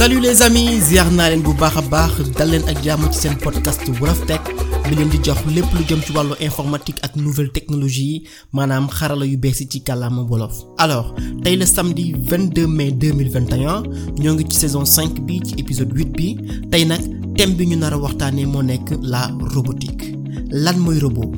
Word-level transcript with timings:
salut 0.00 0.20
les 0.24 0.40
amis 0.46 0.80
ziar 0.88 1.08
naa 1.16 1.28
leen 1.30 1.42
bu 1.46 1.52
baax 1.60 1.76
a 1.76 1.82
baax 1.92 2.12
dal 2.38 2.48
leen 2.52 2.64
ak 2.72 2.78
jàmm 2.84 3.02
ci 3.12 3.18
seen 3.20 3.34
podcast 3.44 3.82
Wolof 4.00 4.20
Tech. 4.28 4.40
Bi 4.88 4.94
leen 4.96 5.10
di 5.12 5.18
jox 5.26 5.36
lépp 5.54 5.68
lu 5.76 5.82
jëm 5.88 6.00
ci 6.06 6.12
wàllu 6.16 6.34
informatique 6.40 7.00
ak 7.04 7.16
nouvelle 7.16 7.52
technologie 7.52 8.06
yi 8.12 8.26
maanaam 8.52 8.88
xarala 8.88 9.26
yu 9.26 9.36
bees 9.36 9.60
yi 9.60 9.66
ci 9.68 9.80
kàllaama 9.82 10.22
wolof. 10.30 10.54
alors 10.78 11.14
tey 11.44 11.54
la 11.56 11.66
samedi 11.66 12.14
22 12.14 12.66
mai 12.66 12.90
2021 12.92 13.82
ñoo 14.22 14.34
ngi 14.34 14.44
ci 14.48 14.56
saison 14.58 14.84
5 14.86 15.20
bi 15.26 15.40
ci 15.44 15.54
épisode 15.58 15.92
8 15.92 16.16
bi. 16.16 16.36
Tey 16.70 16.84
nag 16.86 17.02
thème 17.36 17.54
bi 17.56 17.66
ñu 17.66 17.76
nar 17.76 17.92
a 17.92 17.98
waxtaanee 17.98 18.46
moo 18.46 18.62
nekk 18.62 18.96
la 19.02 19.28
robotique. 19.54 20.14
Lan 20.50 20.78
mooy 20.78 20.98
robot? 20.98 21.28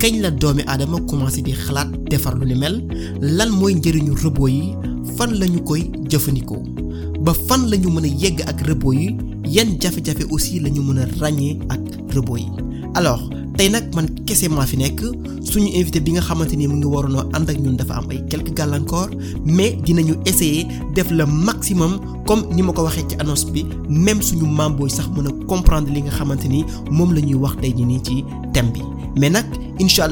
Kañ 0.00 0.20
la 0.22 0.30
doomi 0.32 0.62
aadama 0.66 0.98
commencé 1.06 1.40
di 1.42 1.52
xalaat 1.52 1.88
defar 2.10 2.34
lu 2.34 2.46
ni 2.46 2.54
mel? 2.56 2.82
Lan 3.20 3.50
mooy 3.50 3.74
njëriñu 3.74 4.14
robot 4.24 4.48
yi? 4.50 4.74
Fan 5.16 5.38
lañu 5.38 5.62
koy 5.62 5.90
jëfandikoo? 6.10 6.77
Ba 7.20 7.32
fan 7.34 7.68
la 7.70 7.76
ñu 7.76 7.90
mën 7.90 8.04
a 8.04 8.08
yegg 8.08 8.40
ak 8.46 8.66
robot 8.68 8.94
yi 8.94 9.16
yan 9.46 9.78
jafe-jafe 9.80 10.24
aussi 10.30 10.60
la 10.60 10.68
ñu 10.70 10.82
mën 10.82 10.98
a 10.98 11.04
ràññee 11.20 11.58
ak 11.68 11.80
robot 12.14 12.38
yi 12.38 12.46
alors 12.94 13.28
tey 13.56 13.68
nag 13.70 13.94
man 13.94 14.06
kese 14.26 14.48
maa 14.48 14.66
fi 14.66 14.76
nekk 14.76 15.00
suñu 15.42 15.68
invité 15.74 16.00
bi 16.00 16.12
nga 16.12 16.20
xamante 16.22 16.54
ni 16.56 16.66
mu 16.68 16.76
ngi 16.76 16.86
waroonoo 16.86 17.24
ànd 17.34 17.50
ak 17.50 17.58
ñun 17.58 17.76
dafa 17.76 17.94
am 17.98 18.10
ay 18.10 18.20
quelques 18.30 18.54
gàllankoor 18.54 19.08
mais 19.44 19.76
dinañu 19.84 20.14
essayer 20.26 20.66
def 20.94 21.10
le 21.10 21.24
maximum 21.26 21.98
comme 22.26 22.46
ni 22.54 22.62
ma 22.62 22.72
ko 22.72 22.82
waxee 22.84 23.06
ci 23.08 23.16
annonce 23.18 23.46
bi 23.52 23.64
même 23.88 24.22
suñu 24.22 24.46
membre 24.46 24.88
sax 24.88 25.08
mën 25.16 25.26
a 25.26 25.32
comprendre 25.46 25.90
li 25.92 26.02
nga 26.02 26.10
xamante 26.12 26.46
ni 26.48 26.64
moom 26.90 27.14
la 27.14 27.20
ñuy 27.20 27.34
wax 27.34 27.56
tey 27.60 27.72
jii 27.76 27.84
nii 27.86 28.02
ci 28.02 28.24
thème 28.52 28.70
bi 28.72 28.82
mais 29.20 29.30
nag 29.30 29.46
incha. 29.80 30.06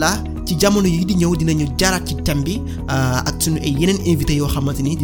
Ci 0.46 0.54
jamono 0.58 0.86
yi 0.88 1.04
di 1.04 1.14
ñëw 1.16 1.34
dinañu 1.36 1.66
ci 2.06 2.14
thème 2.24 2.42
bi 2.44 2.60
ak 2.88 3.42
suñu 3.42 3.58
ay 3.58 3.74
yeneen 3.78 3.98
invité 4.06 4.34
yoo 4.36 4.46
xamante 4.48 4.80
ni 4.82 4.96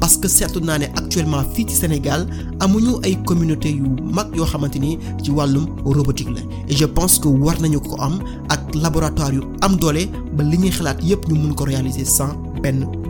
parce 0.00 0.16
que 0.18 0.28
seetlu 0.28 0.60
naa 0.60 0.78
ne 0.78 0.84
actuellement 0.96 1.42
fii 1.54 1.66
ci 1.68 1.76
Sénégal 1.76 2.26
amuñu 2.60 2.98
ay 3.04 3.16
communauté 3.24 3.70
yu 3.70 3.84
mag 4.12 4.34
yoo 4.36 4.44
xamante 4.44 4.76
ni 4.78 4.98
ci 5.22 5.30
robotique 5.30 6.28
et 6.68 6.76
je 6.76 6.84
pense 6.84 7.18
que 7.18 7.28
war 7.28 7.60
nañu 7.60 7.80
ko 7.80 7.96
am 8.00 8.18
ak 8.48 8.74
laboratoire 8.74 9.32
yu 9.34 9.42
am 9.62 9.76
doole 9.76 10.08
ba 10.36 10.42
li 10.44 10.58
ñuy 10.58 10.70
xalaat 10.70 10.98
ñu 11.02 11.16
réaliser 11.64 12.04
sans 12.04 12.34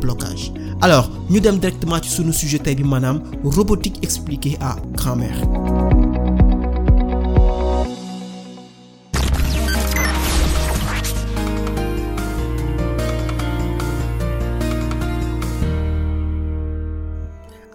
blocage. 0.01 0.53
Alors 0.81 1.11
ñu 1.31 1.41
dem 1.41 1.59
directement 1.59 2.01
ci 2.03 2.11
suñu 2.11 2.33
sujet 2.33 2.59
tey 2.59 2.75
bi 2.75 2.85
robotique 3.45 3.99
expliquée 4.03 4.57
à 4.61 4.77
grand-mère 4.95 5.68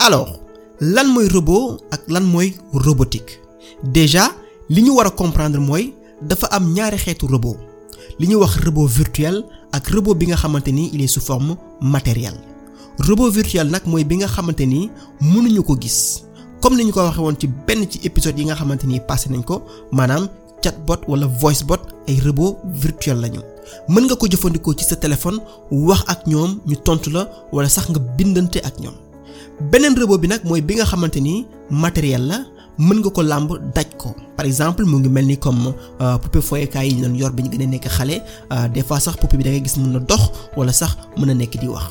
alors 0.03 0.35
lan 0.83 1.07
mooy 1.15 1.27
robot 1.31 1.79
ak 1.95 2.01
lan 2.11 2.25
mooy 2.27 2.51
robotique? 2.73 3.39
Déjà 3.83 4.25
li 4.69 4.81
ñu 4.83 4.91
war 4.95 5.07
a 5.07 5.11
comprendre 5.11 5.59
mooy 5.59 5.93
dafa 6.21 6.47
am 6.51 6.73
ñaari 6.73 6.97
xeetu 6.97 7.27
robot. 7.27 7.55
Li 8.19 8.27
ñuy 8.27 8.35
wax 8.43 8.57
robot 8.65 8.87
virtuel 8.87 9.45
ak 9.71 9.87
robot 9.95 10.15
bi 10.17 10.25
nga 10.27 10.35
xamante 10.35 10.71
ni 10.71 10.89
il 10.93 11.01
est 11.01 11.07
sous 11.07 11.21
forme 11.23 11.55
matérielle. 11.81 12.39
Robot 12.99 13.29
virtuel 13.31 13.69
nag 13.69 13.83
mooy 13.85 14.03
bi 14.03 14.17
nga 14.17 14.27
xamante 14.27 14.65
ni 14.65 14.91
mënuñu 15.21 15.63
ko 15.63 15.77
gis. 15.79 16.23
Comme 16.61 16.75
ni 16.75 16.83
ñu 16.85 16.91
ko 16.91 16.99
waxee 16.99 17.21
woon 17.23 17.35
ci 17.39 17.47
benn 17.47 17.87
ci 17.89 17.99
épisode 18.03 18.37
yi 18.37 18.45
nga 18.45 18.55
xamante 18.55 18.83
ni 18.85 18.99
passé 18.99 19.29
nañ 19.29 19.43
ko 19.43 19.63
maanaam 19.91 20.27
chatbot 20.61 20.99
wala 21.07 21.27
voice 21.27 21.63
bot 21.63 21.79
ay 22.09 22.19
robot 22.19 22.57
virtuel 22.65 23.21
lañu. 23.21 23.39
Mën 23.87 24.03
nga 24.05 24.15
ko 24.15 24.27
jëfandikoo 24.27 24.73
ci 24.75 24.83
sa 24.83 24.95
téléphone 24.97 25.39
wax 25.71 26.03
ak 26.07 26.27
ñoom 26.27 26.59
ñu 26.67 26.75
tontu 26.83 27.09
la 27.09 27.29
wala 27.53 27.69
sax 27.69 27.89
nga 27.89 27.99
bindante 27.99 28.57
ak 28.63 28.79
ñoom. 28.81 29.12
Beneen 29.61 29.95
robot 29.99 30.17
bi 30.21 30.27
nag 30.27 30.41
mooy 30.43 30.61
bi 30.61 30.75
nga 30.75 30.85
xamante 30.85 31.19
ni 31.21 31.45
matériel 31.69 32.25
la 32.27 32.37
mën 32.77 32.99
nga 32.99 33.09
ko 33.09 33.21
làmb 33.21 33.51
daj 33.75 33.85
ko 33.97 34.15
par 34.35 34.45
exemple 34.45 34.83
mu 34.85 34.97
ngi 34.99 35.09
mel 35.09 35.25
ni 35.25 35.37
comme 35.37 35.73
poupée 36.21 36.41
foyekaay 36.41 36.87
yi 36.89 36.95
ñu 37.07 37.15
yor 37.19 37.31
bi 37.31 37.43
ñu 37.43 37.49
a 37.63 37.67
nekk 37.67 37.87
xale 37.87 38.21
des 38.73 38.81
fois 38.83 38.99
sax 38.99 39.15
poupée 39.17 39.37
bi 39.37 39.43
da 39.43 39.49
ngay 39.51 39.63
gis 39.63 39.77
mën 39.79 39.91
na 39.93 39.99
dox 39.99 40.31
wala 40.57 40.73
sax 40.73 40.97
mën 41.17 41.37
wax. 41.69 41.85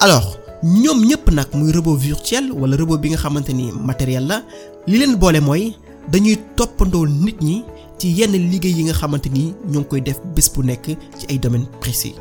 alors 0.00 0.38
ñoom 0.62 1.04
ñëpp 1.06 1.30
nag 1.32 1.46
muy 1.54 1.72
robot 1.72 1.96
virtuel 1.96 2.52
wala 2.52 2.76
robot 2.76 2.98
bi 2.98 3.08
nga 3.10 3.16
xamante 3.18 3.50
ni 3.52 3.72
matériel 3.72 4.26
la 4.26 4.42
li 4.86 4.98
leen 4.98 5.16
boole 5.16 5.40
mooy 5.40 5.74
dañuy 6.12 6.36
toppandoo 6.56 7.06
nit 7.06 7.40
ñi 7.40 7.64
ci 7.98 8.08
yenn 8.12 8.32
liggéey 8.32 8.72
yi 8.74 8.84
nga 8.84 8.92
xamante 8.92 9.28
ni 9.30 9.54
ñoo 9.70 9.80
ngi 9.80 9.88
koy 9.88 10.00
def 10.02 10.20
bés 10.34 10.50
bu 10.54 10.62
nekk 10.62 10.84
ci 11.18 11.26
ay 11.30 11.38
domaines 11.38 11.68
précis 11.80 12.14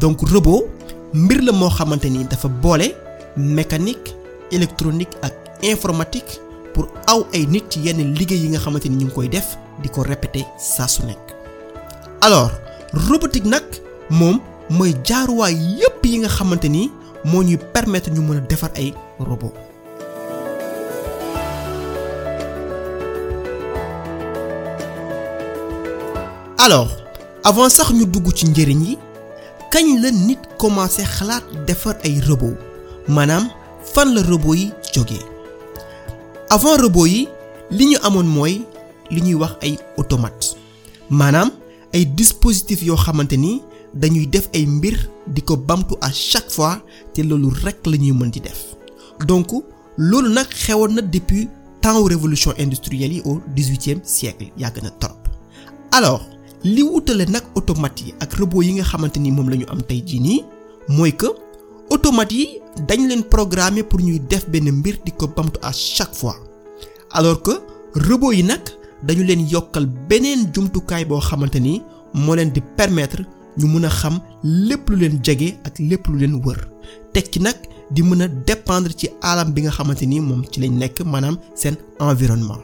donc 0.00 0.20
robot 0.28 0.64
mbir 1.14 1.40
la 1.42 1.52
moo 1.52 1.70
xamante 1.70 2.04
ni 2.10 2.24
dafa 2.24 2.48
boole 2.48 2.92
mécanique. 3.36 4.14
Électronique 4.50 5.16
ak 5.22 5.32
informatique 5.62 6.40
pour 6.74 6.88
aw 7.08 7.24
ay 7.32 7.46
nit 7.46 7.64
ci 7.70 7.80
yenn 7.80 8.14
liggéey 8.14 8.38
yi 8.38 8.48
nga 8.48 8.58
xamante 8.58 8.86
ni 8.88 8.96
ñu 8.96 9.06
ngi 9.06 9.14
koy 9.14 9.28
def 9.28 9.56
di 9.82 9.88
ko 9.88 10.02
répéter 10.02 10.44
saa 10.58 10.88
su 10.88 11.02
nekk. 11.06 11.34
Alors 12.20 12.50
robotique 12.92 13.44
nag 13.46 13.64
moom 14.10 14.40
mooy 14.70 14.94
jaaruwaay 15.04 15.54
yépp 15.80 16.04
yi 16.04 16.18
nga 16.18 16.28
xamante 16.28 16.68
ni 16.68 16.90
ñuy 17.24 17.56
permettre 17.72 18.10
ñu 18.10 18.20
mën 18.22 18.38
a 18.62 18.68
ay 18.76 18.94
robot. 19.18 19.52
Alors 26.58 26.88
avant 27.44 27.68
sax 27.68 27.92
ñu 27.92 28.04
dugg 28.06 28.26
ci 28.34 28.46
njëriñ 28.48 28.80
yi 28.84 28.98
kañ 29.70 30.00
la 30.02 30.10
nit 30.10 30.38
commencé 30.58 31.04
xalaat 31.04 31.44
defar 31.66 31.96
ay 32.04 32.20
robot? 32.26 32.56
Maanaam 33.08 33.48
fan 33.96 34.12
la 34.12 34.20
robot 34.28 34.54
yi 34.54 34.66
jógee. 34.92 35.24
Avant 36.50 36.76
robot 36.76 37.06
yi 37.08 37.28
li 37.70 37.86
ñu 37.86 37.96
amoon 38.04 38.26
mooy 38.28 38.60
li 39.10 39.20
ñuy 39.22 39.34
wax 39.40 39.52
ay 39.62 39.78
automate. 39.96 40.52
Maanaam 41.08 41.50
ay 41.94 42.04
dispositifs 42.04 42.82
yoo 42.84 42.96
xamante 42.96 43.36
ni 43.38 43.62
dañuy 43.94 44.26
def 44.26 44.50
ay 44.54 44.66
mbir 44.66 44.98
di 45.26 45.42
à 46.02 46.10
chaque 46.12 46.50
fois 46.50 46.82
te 47.14 47.22
loolu 47.22 47.48
rekk 47.64 47.86
la 47.86 47.96
ñuy 47.96 48.12
mën 48.12 48.30
di 48.30 48.40
def. 48.40 48.76
Donc 49.26 49.48
loolu 49.96 50.28
nag 50.28 50.46
na 50.90 51.00
depuis 51.00 51.48
temps 51.80 52.04
révolution 52.04 52.52
industrielle 52.58 53.14
yi 53.14 53.22
au 53.24 53.40
dix-huitième 53.54 54.00
siècle 54.04 54.52
na 54.58 54.90
trop. 55.00 55.16
Alors 55.92 56.20
li 56.64 56.82
wutale 56.82 57.24
nag 57.30 57.44
automate 57.54 58.00
yi 58.04 58.14
ak 58.20 58.34
robot 58.34 58.60
yi 58.62 58.74
nga 58.74 58.82
xamante 58.84 59.16
ni 59.16 59.30
moom 59.32 59.48
la 59.48 59.56
que 61.12 61.26
automate 61.90 62.32
yi 62.32 62.60
dañ 62.88 63.06
leen 63.08 63.22
programmer 63.24 63.82
pour 63.84 64.00
ñuy 64.00 64.20
def 64.20 64.48
benn 64.48 64.70
mbir 64.70 64.96
di 65.04 65.12
ko 65.12 65.26
bamtu 65.28 65.58
à 65.62 65.72
chaque 65.72 66.14
fois. 66.14 66.36
Alors 67.10 67.42
que 67.42 67.52
robot 67.94 68.32
yi 68.32 68.42
nag 68.42 68.60
dañu 69.02 69.24
leen 69.24 69.46
yokkal 69.48 69.86
beneen 70.08 70.50
jumtukaay 70.52 71.04
boo 71.04 71.20
xamante 71.20 71.56
ni 71.60 71.82
moo 72.14 72.34
leen 72.34 72.50
di 72.52 72.60
permettre 72.76 73.22
ñu 73.58 73.66
mën 73.66 73.84
a 73.84 73.88
xam 73.88 74.20
lépp 74.42 74.88
lu 74.90 74.96
leen 74.96 75.20
jege 75.22 75.56
ak 75.64 75.78
lépp 75.78 76.06
lu 76.08 76.18
leen 76.18 76.34
wër. 76.44 76.68
Teg 77.12 77.30
ci 77.32 77.40
nag 77.40 77.56
di 77.90 78.02
mën 78.02 78.22
a 78.22 78.28
dépendre 78.28 78.92
ci 78.96 79.08
alam 79.20 79.52
bi 79.52 79.62
nga 79.62 79.70
xamante 79.70 80.02
ni 80.06 80.20
moom 80.20 80.42
ci 80.50 80.60
lañ 80.60 80.72
nekk 80.78 81.00
maanaam 81.04 81.38
seen 81.54 81.76
environnement. 82.00 82.60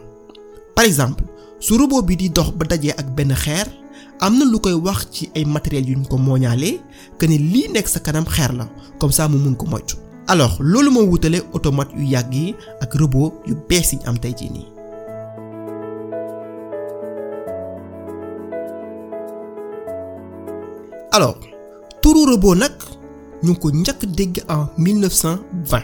Par 0.75 0.85
exemple 0.85 1.25
su 1.61 1.77
robot 1.79 2.03
bi 2.03 2.17
di 2.17 2.29
dox 2.31 2.51
ba 2.59 2.65
dajee 2.67 2.93
ak 2.97 3.15
benn 3.15 3.33
xeer 3.35 3.67
am 4.23 4.39
na 4.39 4.45
lu 4.47 4.59
koy 4.63 4.73
wax 4.79 5.07
ci 5.11 5.31
ay 5.35 5.45
yu 5.45 5.99
que 7.19 7.27
ni 7.27 7.39
lii 7.39 7.69
nekk 7.75 7.89
sa 7.89 7.99
kanam 8.01 8.25
xeer 8.25 8.53
comme 8.99 9.11
ça 9.13 9.29
mu 9.29 9.37
mun 9.39 9.55
ko 9.57 9.67
moytu. 9.67 9.97
alors 10.29 10.57
loolu 10.63 10.91
moo 10.91 11.07
robot 12.95 13.33
yu 13.47 13.55
bees 13.69 13.93
yi 13.93 13.99
alors 21.11 21.37
turu 22.01 22.25
robot 22.31 22.55
nag 22.55 22.73
ñu 23.43 23.55
ko 23.59 23.71
njëkk 23.71 24.07
en 24.49 24.67
1920 24.79 25.83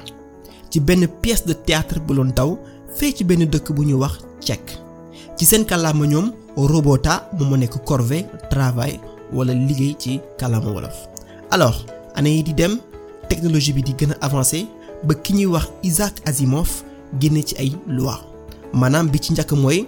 ci 0.70 0.80
benn 0.80 1.08
pièce 1.22 1.44
de 1.44 1.52
théâtre 1.54 1.98
bu 2.06 2.14
doon 2.14 2.30
daw 2.36 2.56
fee 2.94 3.12
ci 3.12 3.24
benn 3.24 3.44
dëkk 3.50 3.72
bu 3.72 3.82
ñuy. 3.84 3.98
Robota 6.66 7.28
moom 7.38 7.48
moo 7.50 7.56
nekk 7.56 7.78
corvée 7.84 8.26
travail 8.50 8.98
wala 9.32 9.52
liggéey 9.54 9.94
ci 9.98 10.20
kàllaama 10.38 10.70
wolof. 10.72 11.08
Alors 11.50 11.84
année 12.14 12.36
yi 12.36 12.42
di 12.42 12.54
dem 12.54 12.78
technologie 13.28 13.72
bi 13.72 13.82
di 13.82 13.92
gën 13.94 14.12
a 14.12 14.24
avancer 14.26 14.66
ba 15.04 15.14
ki 15.14 15.32
ñuy 15.34 15.46
wax 15.46 15.68
Isaac 15.82 16.14
Asimov 16.26 16.68
génne 17.20 17.42
ci 17.44 17.54
ay 17.58 17.72
loi. 17.86 18.18
Maanaam 18.72 19.08
bi 19.10 19.18
ci 19.20 19.32
njëkk 19.32 19.52
mooy 19.52 19.86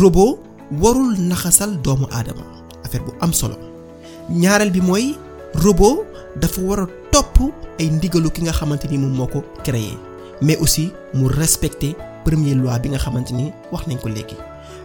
robot 0.00 0.38
warul 0.80 1.16
naxasal 1.18 1.80
doomu 1.82 2.06
aadama. 2.10 2.42
Affaire 2.84 3.04
bu 3.04 3.12
am 3.20 3.32
solo. 3.32 3.56
Ñaareel 4.30 4.70
bi 4.70 4.80
mooy 4.80 5.16
robot 5.54 6.04
dafa 6.40 6.60
war 6.60 6.80
a 6.80 6.86
topp 7.10 7.38
ay 7.80 7.90
ndigalu 7.90 8.30
ki 8.30 8.42
nga 8.42 8.52
xamante 8.52 8.86
ni 8.88 8.98
moom 8.98 9.12
moo 9.16 9.26
ko 9.26 9.42
créé. 9.64 9.98
Mais 10.42 10.56
aussi 10.58 10.90
mu 11.14 11.26
respecter 11.28 11.96
première 12.24 12.56
loi 12.56 12.78
bi 12.78 12.88
nga 12.90 12.98
xamante 12.98 13.32
ni 13.32 13.52
wax 13.72 13.86
nañ 13.86 13.98
ko 14.00 14.08
léegi. 14.08 14.36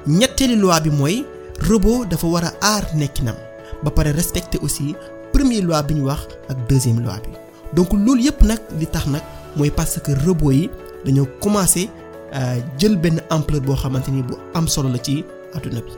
Ñetteeli 0.08 0.56
loi 0.56 0.80
bi 0.82 0.90
mooy 0.90 1.26
robot 1.70 2.06
dafa 2.10 2.28
war 2.28 2.46
a 2.46 2.52
aar 2.62 2.84
nekkinam 2.96 3.36
ba 3.84 3.92
pare 3.92 4.12
respecter 4.12 4.60
aussi 4.64 4.96
première 5.34 5.62
loi 5.64 5.82
bi 5.84 5.94
ñu 5.96 6.06
wax 6.06 6.28
ak 6.50 6.58
deuxième 6.70 7.02
loi 7.04 7.20
bi 7.24 7.30
donc 7.76 7.92
loolu 7.94 8.22
yëpp 8.24 8.42
nag 8.44 8.60
li 8.80 8.88
tax 8.88 9.06
nag 9.08 9.22
mooy 9.56 9.70
parce 9.72 10.00
que 10.00 10.12
robot 10.26 10.52
yi 10.52 10.70
dañoo 11.06 11.28
commencé 11.42 11.90
jël 12.78 12.96
benn 12.98 13.22
ampleur 13.30 13.62
boo 13.62 13.76
xamante 13.76 14.10
ni 14.10 14.22
bu 14.24 14.36
am 14.54 14.68
solo 14.68 14.90
la 14.90 15.00
ci 15.00 15.24
adduna 15.56 15.82
bi. 15.82 15.92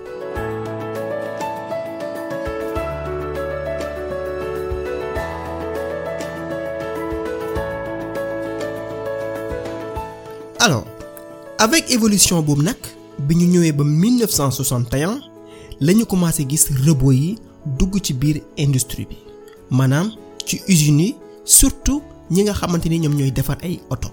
alors 10.60 10.86
avec 11.58 11.90
évolution 11.92 12.42
boobu 12.42 12.64
nag 12.64 12.76
bi 13.20 13.36
ñu 13.36 13.46
ñëwee 13.48 13.72
ba 13.72 13.84
1961 13.84 15.20
la 15.80 15.94
ñu 15.94 16.06
commencé 16.06 16.46
gis 16.50 16.68
robot 16.86 17.12
yi 17.12 17.38
dugg 17.78 18.00
ci 18.02 18.14
biir 18.14 18.42
industrie 18.58 19.06
bi. 19.06 19.18
Maanaam 19.70 20.12
ci 20.46 20.62
yi 20.68 21.16
surtout 21.44 22.02
ñi 22.32 22.44
nga 22.44 22.54
xamante 22.54 22.88
ni 22.90 23.00
ñoom 23.00 23.16
ñooy 23.16 23.32
defar 23.32 23.58
ay 23.64 23.80
oto. 23.90 24.10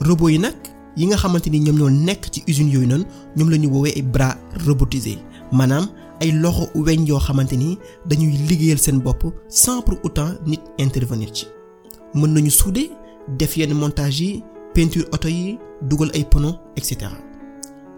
Robot 0.00 0.28
yi 0.30 0.38
nag 0.38 0.54
yi 0.96 1.06
nga 1.06 1.16
xamante 1.16 1.48
ni 1.50 1.58
ñoom 1.60 1.76
ñoo 1.78 1.90
nekk 1.90 2.30
ci 2.32 2.42
yooyu 2.46 2.86
noonu 2.86 3.04
ñoom 3.36 3.50
la 3.50 4.02
bras 4.02 4.36
robotisés. 4.66 5.18
Maanaam 5.52 5.88
sans 9.48 9.82
pour 9.82 9.98
autant 10.04 10.28
nit 10.46 10.60
intervenir 10.78 11.30
ci. 11.32 11.46
Mën 12.14 12.26
nañu 12.28 12.50
souder 12.50 12.90
def 13.38 13.56
yenn 13.56 13.72
montage 13.74 14.42
peinture 14.74 15.06
oto 15.12 15.28
yi 15.28 15.58
dugal 15.82 16.10
ay 16.14 16.24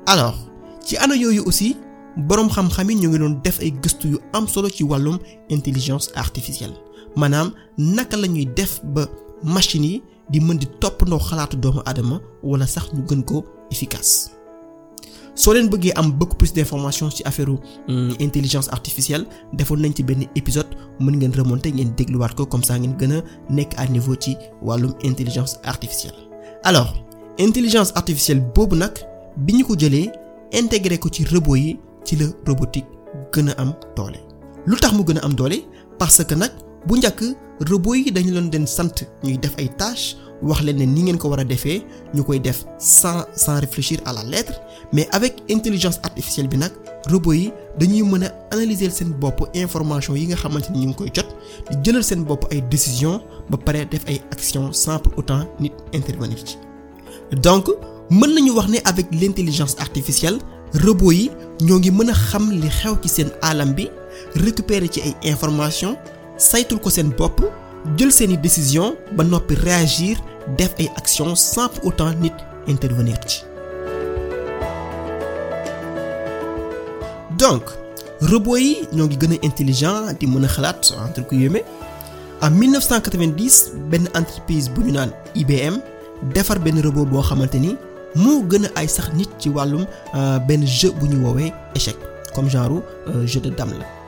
alors 0.07 0.37
ci 0.85 0.97
ana 0.97 1.15
yooyu 1.17 1.43
aussi 1.47 1.77
boroom 2.17 2.49
xam-xam 2.51 2.91
yi 2.91 2.97
ñu 2.97 3.09
ngi 3.09 3.19
doon 3.19 3.41
def 3.45 3.61
ay 3.61 3.71
gëstu 3.83 4.09
yu 4.09 4.19
am 4.33 4.47
solo 4.49 4.69
ci 4.69 4.83
wàllum 4.85 5.19
intelligence 5.49 6.11
artificielle. 6.15 6.75
Maanaam 7.17 7.53
naka 7.79 8.17
la 8.17 8.27
ñuy 8.29 8.47
def 8.47 8.81
ba 8.85 9.07
machines 9.43 9.87
yi 9.91 10.03
di 10.31 10.41
mën 10.41 10.59
di 10.59 10.67
toppandoo 10.81 11.19
xalaatu 11.19 11.57
doomu 11.57 11.81
aadama 11.87 12.21
wala 12.43 12.67
sax 12.67 12.93
ñu 12.95 13.03
gën 13.09 13.23
ko 13.25 13.45
efficace. 13.71 14.31
Soo 15.35 15.53
leen 15.55 15.69
bëggee 15.69 15.93
am 15.97 16.11
beaucoup 16.13 16.37
plus 16.37 16.53
d'informations 16.53 17.11
ci 17.11 17.23
affaire 17.25 17.49
intelligence 18.21 18.69
artificielle 18.73 19.27
defoon 19.53 19.79
nañ 19.81 19.93
ci 19.95 20.03
benn 20.03 20.27
épisode 20.35 20.69
mën 21.01 21.17
ngeen 21.17 21.33
remonter 21.35 21.73
ngeen 21.73 21.95
dégluwaat 21.97 22.35
ko 22.35 22.45
comme 22.47 22.65
ça 22.65 22.79
ngeen 22.79 22.95
gën 22.99 23.13
a 23.13 23.23
nekk 23.51 23.73
à 23.79 23.87
niveau 23.87 24.15
ci 24.21 24.37
wàllum 24.63 24.93
intelligence 25.03 25.59
artificielle. 25.65 26.17
Alors 26.65 26.95
intelligence 27.39 27.93
artificielle 27.95 28.45
boobu 28.55 28.77
nag 28.77 28.93
bi 29.37 29.53
ñu 29.55 29.65
ko 29.65 29.75
jëlee 29.79 30.11
intégré 30.53 30.99
ko 30.99 31.09
ci 31.09 31.25
robot 31.25 31.57
yi 31.57 31.79
ci 32.05 32.17
la 32.17 32.27
robotique 32.47 32.87
gën 33.33 33.49
a 33.49 33.55
am 33.61 33.73
doole. 33.97 34.19
Lu 34.67 34.77
tax 34.77 34.93
mu 34.93 35.05
gën 35.05 35.19
a 35.19 35.25
am 35.25 35.35
doole? 35.35 35.57
Parce 35.99 36.25
que 36.25 36.35
nag 36.35 36.51
bu 36.87 36.97
njëkk 36.99 37.23
robot 37.71 37.95
yi 37.95 38.13
dañu 38.13 38.33
leen 38.33 38.51
den 38.51 38.67
sant 38.67 39.05
ñuy 39.23 39.39
def 39.39 39.55
ay 39.59 39.69
tâches 39.77 40.17
wax 40.43 40.63
leen 40.63 40.77
ne 40.79 40.85
ni 40.87 41.03
ngeen 41.03 41.19
ko 41.19 41.29
war 41.29 41.41
a 41.41 41.45
defee 41.45 41.83
ñu 42.15 42.23
koy 42.25 42.41
def 42.41 42.65
sans 42.79 43.25
sans 43.35 43.61
réfléchir 43.61 44.01
à 44.05 44.13
la 44.13 44.23
lettre. 44.25 44.61
Mais 44.93 45.09
avec 45.13 45.43
intelligence 45.51 45.99
artificielle 46.03 46.49
bi 46.49 46.57
nag 46.59 46.73
robot 47.11 47.33
yi 47.33 47.53
dañuy 47.79 48.03
mën 48.03 48.25
a 48.25 48.33
analyser 48.51 48.91
seen 48.91 49.13
bopp 49.13 49.49
information 49.55 50.15
yi 50.17 50.27
nga 50.27 50.37
xamante 50.37 50.71
ni 50.71 50.81
ñu 50.81 50.87
ngi 50.89 50.95
koy 50.97 51.11
jot 51.15 51.29
di 51.71 51.77
jëlal 51.83 52.05
seen 52.05 52.25
bopp 52.25 52.47
ay 52.51 52.61
décisions 52.71 53.21
ba 53.51 53.57
pare 53.57 53.87
def 53.91 54.05
ay 54.07 54.21
actions 54.31 54.73
sans 54.73 54.99
pour 54.99 55.17
autant 55.19 55.47
nit 55.61 55.73
intervenir 55.95 56.39
ci. 56.45 56.59
Donc 57.43 57.69
mën 58.11 58.35
nañu 58.35 58.51
wax 58.53 58.69
ne 58.69 58.79
avec 58.85 59.07
l'intelligence 59.13 59.77
artificielle 59.79 60.39
robot 60.85 61.13
yi 61.13 61.31
ñoo 61.61 61.79
ngi 61.79 61.91
mën 61.91 62.11
a 62.11 62.13
xam 62.15 62.51
li 62.51 62.69
xew 62.69 62.95
ci 63.03 63.09
seen 63.09 63.31
alam 63.43 63.73
bi 63.75 63.89
récupérer 64.35 64.89
ci 64.89 65.01
ay 65.01 65.15
informations 65.33 65.97
saytul 66.37 66.79
ko 66.81 66.91
seen 66.91 67.11
bopp 67.19 67.41
jël 67.97 68.13
seeni 68.13 68.37
décisions 68.39 68.97
ba 69.17 69.25
noppi 69.25 69.55
réagir 69.55 70.17
def 70.59 70.73
ay 70.79 70.89
actions 70.97 71.35
sans 71.37 71.69
pour 71.69 71.87
autant 71.87 72.13
nit 72.21 72.33
intervenir 72.69 73.17
ci. 73.27 73.43
Donc 77.39 77.63
robot 78.21 78.57
yi 78.57 78.77
ñoo 78.93 79.07
ngi 79.07 79.17
gën 79.19 79.33
a 79.33 79.47
intelligent 79.47 80.13
di 80.19 80.27
mën 80.27 80.45
a 80.45 80.49
xalaat 80.49 80.81
entre 81.07 81.23
guillemets. 81.29 81.65
En 82.43 82.51
1990 82.51 83.73
benn 83.91 84.09
entreprise 84.19 84.69
bu 84.75 84.83
ñu 84.83 84.93
naan 84.93 85.11
IBM 85.35 85.77
defar 86.35 86.59
benn 86.59 86.81
robot 86.83 87.07
boo 87.07 87.23
xamante 87.23 87.55
ni 87.59 87.77
moo 88.15 88.43
gën 88.51 88.65
a 88.67 88.71
ay 88.81 88.89
sax 88.89 89.13
nit 89.15 89.31
ci 89.39 89.49
wàllum 89.49 89.87
benn 90.49 90.67
jeu 90.67 90.93
bu 90.99 91.07
ñu 91.09 91.19
woowee 91.25 91.53
échec 91.75 91.97
comme 92.35 92.49
genre 92.51 92.83
jeu 93.27 93.41
de 93.41 93.51
dame 93.51 93.75
la. 93.79 94.03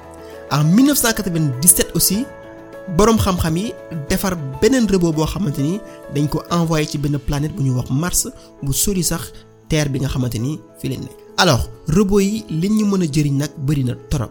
En 0.50 0.64
1997 0.64 1.92
aussi 1.94 2.24
boroom 2.96 3.16
xam-xam 3.18 3.56
defar 4.08 4.34
robot 4.92 5.12
boo 5.16 5.26
xamante 5.26 5.58
ni 5.62 5.80
dañ 6.14 6.28
ko 6.28 6.42
envoyé 6.50 6.86
ci 6.86 6.98
benn 6.98 7.18
planète 7.18 7.54
bu 7.56 7.62
Mars 7.90 8.28
bu 8.62 8.72
sori 8.72 9.02
sax 9.02 9.32
Terre 9.68 9.88
bi 9.88 9.98
nga 10.00 10.08
xamante 10.08 10.38
ni 10.38 10.60
fi 10.78 10.98
alors 11.38 11.68
robot 11.88 12.20
yi 12.20 12.44
li 12.50 12.68
ñu 12.70 12.84
mën 12.86 13.02
a 13.02 13.84
na 13.84 14.28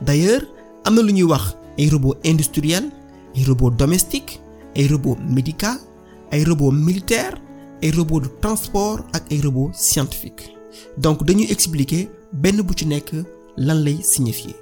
d'ailleurs 0.00 0.42
am 0.84 0.94
na 0.94 1.02
lu 1.02 1.12
ñuy 1.12 1.88
robot 1.90 2.16
industriel 2.24 2.84
ay 3.36 3.44
robot 3.44 3.70
domestique 3.70 4.40
ay 4.76 4.86
robot 4.88 5.16
médical 5.28 5.76
ay 6.32 6.44
robot 6.44 6.72
militaire 6.72 7.34
ay 7.82 7.90
robot 7.90 8.20
de 8.22 8.28
transport 8.40 9.04
ak 9.12 9.22
ay 9.32 9.40
robot 9.42 9.70
scientifique. 9.74 10.54
Donc 10.96 11.24
dañuy 11.24 11.50
expliquer 11.50 12.08
benn 12.32 12.62
bu 12.62 12.74
ci 12.74 12.86
nekk 12.86 13.12
lan 13.56 13.82
lay 13.84 13.98
signifier. 14.02 14.54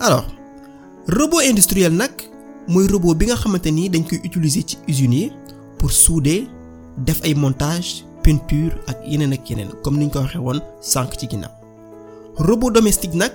Alors 0.00 0.26
robot 1.08 1.40
industriel 1.42 1.92
nag 1.92 2.12
mooy 2.68 2.86
robot 2.88 3.14
bi 3.18 3.26
nga 3.26 3.36
xamante 3.36 3.70
ni 3.72 3.88
dañ 3.90 4.04
koy 4.08 4.20
utiliser 4.24 4.64
ci 4.64 4.76
usines 4.88 5.14
yi 5.20 5.32
pour 5.78 5.92
souder 5.92 6.46
def 6.98 7.20
ay 7.24 7.34
montage 7.34 8.04
peinture 8.22 8.72
ak 8.86 8.98
yeneen 9.06 9.32
ak 9.32 9.50
yeneen 9.50 9.70
comme 9.82 9.98
niñ 9.98 10.10
ko 10.10 10.18
waxee 10.24 10.40
woon 10.40 10.60
sànq 10.80 11.16
ci 11.18 11.26
ginnaaw. 11.28 11.52
Robot 12.38 12.70
domestique 12.70 13.14
nag 13.14 13.32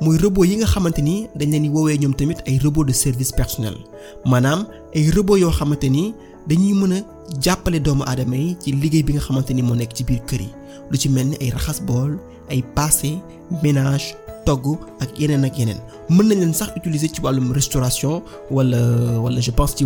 mooy 0.00 0.16
robot 0.18 0.44
yi 0.48 0.56
nga 0.56 0.66
xamante 0.66 1.00
ni 1.02 1.28
dañ 1.38 1.50
leen 1.52 1.62
di 1.62 1.68
woowee 1.68 1.98
ñoom 2.00 2.14
tamit 2.14 2.38
robot 2.64 2.84
de 2.86 2.92
service 2.92 3.32
personnel. 3.32 3.76
Maanaam 4.24 4.66
ay 4.94 5.10
robot 5.10 5.36
yoo 5.38 5.50
xamante 5.52 5.88
ni 5.90 6.14
dañuy 6.48 6.72
mën 6.74 6.92
a 6.92 7.00
jàppale 7.44 7.80
doomu 7.80 8.02
aadama 8.06 8.36
yi 8.36 8.56
ci 8.62 8.72
liggéey 8.72 9.02
bi 9.02 9.12
nga 9.12 9.20
xamante 9.20 9.50
ni 9.54 9.62
moo 9.62 9.74
nekk 9.76 9.92
ci 9.94 10.04
biir 10.04 10.22
kër 10.28 10.40
yi. 10.40 10.50
Lu 10.90 10.96
ci 10.98 11.08
mel 11.08 11.26
ni 11.28 11.36
ay 11.40 11.50
raxas 11.50 11.80
bool 11.86 12.16
ay 12.50 12.62
paase 12.74 13.20
ménage 13.62 14.16
togg 14.46 14.78
ak 15.00 15.10
yeneen 15.20 15.44
ak 15.44 15.58
yeneen. 15.58 15.80
Mën 16.08 16.26
nañ 16.26 16.54
utiliser 16.76 17.10
restauration 17.54 18.22
je 18.50 19.50
pense 19.50 19.84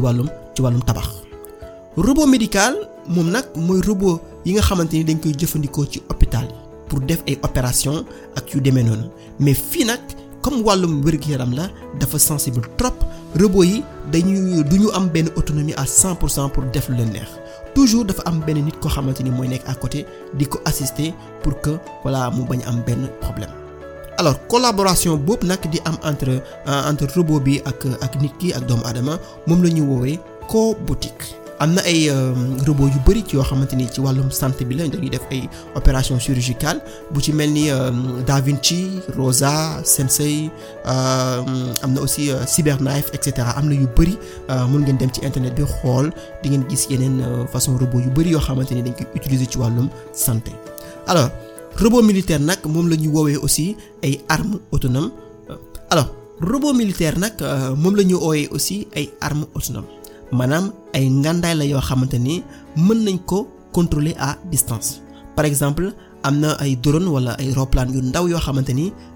robot 1.97 2.27
médical 2.27 2.75
robot 3.87 4.21
pour 6.95 7.03
def 7.03 7.27
ay 7.27 7.35
opération 7.43 8.07
ak 8.39 8.55
yu 8.55 8.63
mais 9.43 9.55
fii 9.59 9.91
comme 10.41 10.63
wàllum 10.63 11.03
wér-gu-yaram 11.03 11.55
la 11.57 11.67
dafa 11.99 12.19
sensible 12.19 12.63
trop. 12.79 12.95
Robot 13.35 13.65
yi 13.65 13.83
dañuy 14.13 14.63
autonomie 15.35 15.75
à 15.75 15.87
100 15.87 16.15
pour 16.17 16.31
cent 16.31 16.49
pour 16.49 16.63
def 16.71 16.89
lu 16.89 16.95
leen 16.97 17.11
toujours 17.75 18.05
dafa 18.05 18.23
am 18.27 18.39
benn 18.47 18.63
nit 18.65 18.73
à 19.67 19.75
côté 19.75 20.07
di 20.35 20.47
assister 20.65 21.13
pour 21.43 21.61
que 21.61 21.71
voilà 22.05 22.31
mu 22.31 22.45
bañ 22.47 22.61
am 22.69 22.81
benn 22.87 23.09
problème. 23.21 23.51
alors 24.19 24.39
collaboration 24.47 25.17
boobu 25.17 25.47
nag 25.49 25.59
di 25.69 25.81
am 25.85 25.97
entre 26.05 26.41
entre 26.67 27.07
robot 27.17 27.41
bi 27.41 27.61
ak 27.65 27.87
ak 28.03 28.21
nit 28.23 28.33
ki 28.39 28.53
ak 28.55 28.67
doomu 28.69 28.85
moom 29.49 29.63
am 31.61 31.75
na 31.75 31.83
ay 31.87 32.11
robot 32.67 32.91
yu 32.91 33.01
bari 33.07 33.23
ci 33.27 33.37
yoo 33.37 33.45
xamante 33.45 33.75
ni 33.77 33.87
ci 33.89 34.01
wàllum 34.01 34.31
santé 34.31 34.65
bi 34.65 34.75
la 34.75 34.89
dañuy 34.89 35.11
def 35.11 35.23
ay 35.31 35.49
opération 35.75 36.19
chirurgicale 36.19 36.81
bu 37.13 37.21
ci 37.21 37.33
mel 37.33 37.51
ni 37.53 37.69
Da 38.27 38.41
Vinci 38.41 39.01
Rosa 39.17 39.81
Sensei 39.85 40.51
am 40.85 41.91
na 41.95 42.01
aussi 42.01 42.31
Cyberknife 42.47 43.11
et 43.13 43.23
cetera. 43.23 43.55
Am 43.57 43.69
na 43.69 43.75
yu 43.75 43.87
bari 43.97 44.19
mën 44.49 44.81
ngeen 44.83 44.97
dem 44.99 45.11
ci 45.13 45.21
internet 45.25 45.55
bi 45.55 45.63
xool 45.65 46.11
di 46.43 46.49
ngeen 46.51 46.65
gis 46.69 46.87
yeneen 46.91 47.23
façon 47.53 47.79
robot 47.79 48.01
yu 48.03 48.11
bari 48.11 48.31
yoo 48.31 48.41
xamante 48.41 48.73
ni 48.75 48.83
dañ 48.83 48.95
koy 48.95 49.07
utiliser 49.15 49.47
ci 49.49 49.59
wàllum 49.59 49.89
santé. 50.13 50.53
Alors. 51.07 51.31
robot 51.75 52.03
militaire 52.07 52.39
nag 52.41 52.63
moom 52.71 52.87
la 52.89 52.95
ñu 52.97 53.09
woowee 53.11 53.37
aussi 53.37 53.75
ay 54.03 54.21
armes 54.29 54.61
autonomes. 54.71 55.11
Alors 55.91 56.07
robot 56.41 56.73
militaire 56.73 57.19
nag 57.19 57.35
moom 57.77 57.97
la 57.97 58.05
ñu 58.05 58.15
woowee 58.15 58.47
aussi 58.53 58.87
ay 58.95 59.11
armes 59.21 59.47
autonomes 59.55 59.91
maanaam 60.39 60.65
ay 60.95 61.07
ngàndaay 61.09 61.55
contrôler 63.75 64.15
à 64.19 64.39
distance 64.51 65.03
par 65.37 65.45
exemple 65.51 65.91
am 66.23 66.39
na 66.41 66.51
ay 66.63 66.73
drone 66.85 67.07
wala 67.15 67.35
ay 67.43 67.51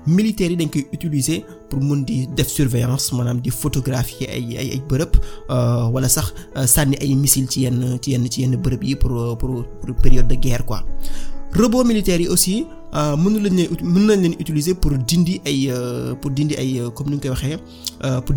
militaires 0.07 0.59
yi 0.59 1.45
pour 1.71 1.81
mun 1.81 2.03
di 2.09 2.27
def 2.37 2.49
surveillance 2.59 3.13
maanaam 3.17 3.41
di 3.41 3.51
photographier 3.51 4.29
ay 4.37 4.45
ay 4.61 4.69
ay 4.75 4.81
bërëb 4.91 5.13
pour 9.01 9.13
pour 9.81 9.95
période 10.03 10.29
de 10.29 10.35
guerre 10.35 10.65
quoi. 10.67 10.83
robot 11.55 11.85
militaires 11.85 12.21
yi 12.21 12.29
aussi 12.29 12.67
mënu 12.93 13.39
lañ 13.41 13.57
leen 14.21 14.35
pour 14.81 14.93
dindi 14.99 15.41
ay 15.47 15.71
pour 16.21 16.31
pour 18.27 18.35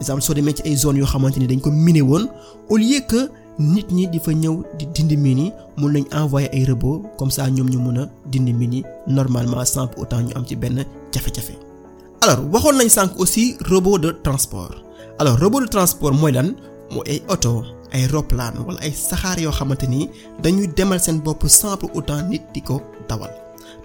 exemple 0.00 0.22
soo 0.22 0.34
demee 0.34 0.54
ci 0.56 0.62
ay 0.64 0.76
zones 0.76 0.98
yoo 1.00 1.06
xamante 1.12 1.38
ni 1.38 1.46
dañ 1.46 1.60
ko 1.60 1.70
miné 1.70 2.02
woon 2.02 2.24
au 2.70 2.76
lieu 2.76 3.00
que 3.08 3.28
nit 3.58 3.86
ñi 3.92 4.06
di 4.08 4.18
fa 4.18 4.32
ñëw 4.32 4.56
di 4.78 4.86
dindi 4.94 5.16
mine 5.16 5.40
yi 5.44 5.52
mun 5.76 5.92
nañ 5.92 6.04
envoyer 6.12 6.48
ay 6.52 6.64
robots 6.64 7.02
comme 7.18 7.30
ça 7.30 7.48
ñoom 7.50 7.68
ñu 7.70 7.78
mun 7.78 7.98
a 8.02 8.04
dindi 8.32 8.52
mine 8.52 8.82
normalement 9.06 9.64
sans 9.64 9.88
autant 9.96 10.20
ñu 10.22 10.32
am 10.34 10.44
ci 10.46 10.56
benn 10.56 10.84
jafe-jafe. 11.12 11.54
alors 12.22 12.40
waxoon 12.52 12.76
nañ 12.78 12.88
sànq 12.88 13.12
aussi 13.20 13.56
robot 13.70 13.98
de 13.98 14.10
transport. 14.22 14.74
Alors 15.18 15.38
robot 15.38 15.60
de 15.60 15.66
transport 15.66 16.12
mooy 16.14 16.32
lan? 16.32 16.48
Mooy 16.90 17.04
ay 17.12 17.22
oto 17.28 17.62
ay 17.92 18.06
roplaan 18.06 18.54
wala 18.66 18.80
ay 18.80 18.92
saxaar 18.92 19.38
yoo 19.40 19.52
xamante 19.52 19.86
ni 19.86 20.08
dañuy 20.42 20.66
demal 20.76 21.00
seen 21.00 21.20
bopp 21.20 21.42
sans 21.48 21.76
autant 21.94 22.22
nit 22.30 22.42
di 22.54 22.60
ko 22.62 22.80
dawal 23.08 23.30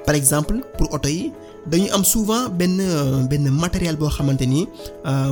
par 0.05 0.15
exemple 0.15 0.55
pour 0.77 0.93
oto 0.93 1.09
yi 1.09 1.31
dañuy 1.67 1.89
am 1.91 2.03
souvent 2.03 2.49
benn 2.49 2.77
benn 3.29 3.49
matériel 3.49 3.95
boo 3.97 4.09
xamante 4.09 4.45
ni 4.45 4.67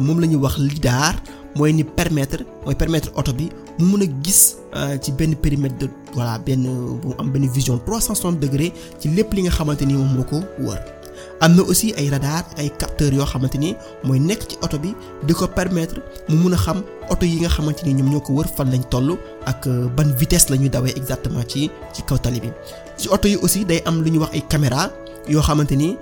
moom 0.01 0.19
la 0.19 0.27
ñuy 0.27 0.39
wax 0.45 0.57
lidar 0.57 1.15
mooy 1.55 1.73
ni 1.73 1.83
permettre 1.83 2.39
mooy 2.65 2.75
permettre 2.75 3.09
oto 3.15 3.33
bi 3.33 3.49
mu 3.79 3.85
mun 3.91 4.01
a 4.01 4.07
gis 4.23 4.57
ci 5.01 5.11
benn 5.11 5.35
périmètre 5.35 5.77
de 5.77 5.87
voilà 6.13 6.37
benn 6.39 6.63
bu 7.01 7.13
am 7.19 7.29
benn 7.31 7.47
vision 7.49 7.77
360 7.85 8.39
degrés 8.39 8.73
ci 8.99 9.07
lépp 9.09 9.33
li 9.33 9.41
nga 9.43 9.51
xamante 9.51 9.81
ni 9.85 9.93
moom 9.93 10.13
moo 10.15 10.23
ko 10.23 10.37
wër. 10.59 10.81
Am 11.41 11.55
na 11.55 11.61
aussi 11.63 11.93
ay 11.97 12.09
radar 12.09 12.43
ay 12.57 12.69
capteurs 12.77 13.13
yoo 13.15 13.25
xamante 13.25 13.57
ni 13.57 13.75
mooy 14.03 14.19
nekk 14.19 14.41
ci 14.49 14.55
oto 14.61 14.77
bi 14.79 14.93
di 15.27 15.33
ko 15.33 15.47
permettre 15.47 16.01
mu 16.29 16.35
mun 16.37 16.53
a 16.53 16.57
xam 16.57 16.83
oto 17.09 17.25
yi 17.25 17.39
nga 17.41 17.49
xamante 17.49 17.83
ni 17.85 17.93
ñoom 17.93 18.09
ñoo 18.13 18.21
ko 18.21 18.33
wër 18.33 18.47
fan 18.55 18.71
lañ 18.71 18.83
toll 18.89 19.17
ak 19.45 19.67
ban 19.95 20.09
vitesse 20.19 20.49
la 20.49 20.57
ñuy 20.57 20.69
dawee 20.69 20.93
exactement 20.95 21.43
ci 21.47 21.69
ci 21.93 22.01
kaw 22.03 22.17
tali 22.17 22.39
bi. 22.39 22.49
Ci 22.97 23.09
oto 23.09 23.27
yi 23.27 23.35
aussi 23.41 23.65
day 23.65 23.81
am 23.85 24.01
lu 24.03 24.09
ñuy 24.11 24.19
wax 24.23 24.31
ay 24.33 24.41
caméra 24.49 24.91
yoo 25.27 25.41
xamante 25.41 25.75
ni 25.75 25.97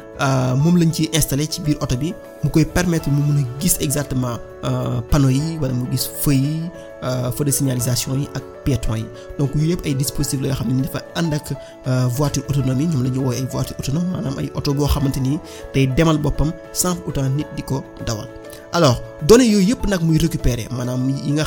moom 0.64 0.76
lañ 0.78 0.92
ciy 0.94 1.10
installé 1.14 1.46
ci 1.50 1.62
biir 1.62 1.78
oto 1.82 1.96
bi 1.98 2.14
mu 2.44 2.50
koy 2.50 2.66
permettre 2.66 3.10
mu 3.12 3.22
mun 3.28 3.44
a 3.44 3.46
gis 3.60 3.76
exactement 3.80 4.38
panneaux 5.10 5.30
yi 5.30 5.58
wala 5.62 5.74
mu 5.74 5.86
gis 5.92 6.06
feu 6.22 6.34
yi 6.34 6.62
feu 7.36 7.44
de 7.46 7.52
signalisation 7.52 8.16
yi 8.16 8.28
ak 8.36 8.44
piétons 8.66 8.96
yi. 8.98 9.06
Donc 9.40 9.52
yu 9.56 9.66
yëpp 9.72 9.86
ay 9.86 9.94
dispositifs 9.96 10.42
la 10.42 10.48
yoo 10.50 10.56
xam 10.58 10.68
ne 10.74 10.84
dafa 10.84 12.08
voiture 12.18 12.44
autonome 12.50 12.82
yi 12.82 12.88
ñoom 12.88 13.04
la 13.04 13.10
voiture 13.52 13.76
autonome 13.80 14.10
maanaam 14.12 14.38
ay 14.40 14.52
oto 14.56 14.74
demal 15.98 16.18
boppam 16.18 16.52
sans 16.74 16.98
autant 17.08 17.30
nit 17.30 17.48
di 17.56 17.64
ko 17.64 17.84
alors 18.74 19.02
données 19.28 19.48
yooyu 19.48 19.70
yëpp 19.70 19.88
nag 19.88 20.02
muy 20.02 20.18
récupérer 20.18 20.68
maanaam 20.72 21.10
yi 21.10 21.32
nga 21.34 21.44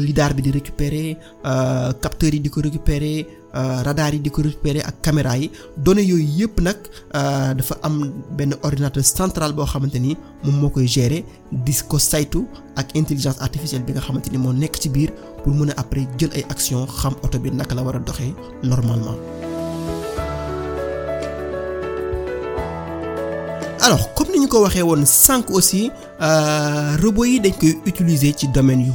lidar 0.00 0.34
bi 0.34 0.42
di 0.42 0.50
capteurs 2.00 2.32
récupérer 2.62 3.26
radar 3.54 4.12
yi 4.14 4.20
di 4.20 4.30
ko 4.30 4.42
récupérer 4.42 4.82
ak 4.84 5.00
caméra 5.02 5.36
yi 5.38 5.50
données 5.76 6.04
yooyu 6.04 6.28
yëpp 6.44 6.60
nag 6.60 6.76
dafa 7.56 7.76
am 7.82 8.12
benn 8.36 8.54
ordinateur 8.62 9.04
central 9.04 9.52
boo 9.52 9.66
gérer 10.86 11.24
artificielle 13.40 13.84
pour 15.42 15.54
mën 15.54 15.70
action 16.50 16.86
normalement. 18.62 19.16
alors 23.86 24.12
comme 24.14 24.28
ni 24.34 24.40
ñu 24.40 24.48
ko 24.48 24.62
waxee 24.62 24.82
aussi 25.50 25.90
robots 27.02 27.24
yi 27.24 27.38
dañ 27.40 27.52
koy 27.60 27.72
domaine 28.52 28.92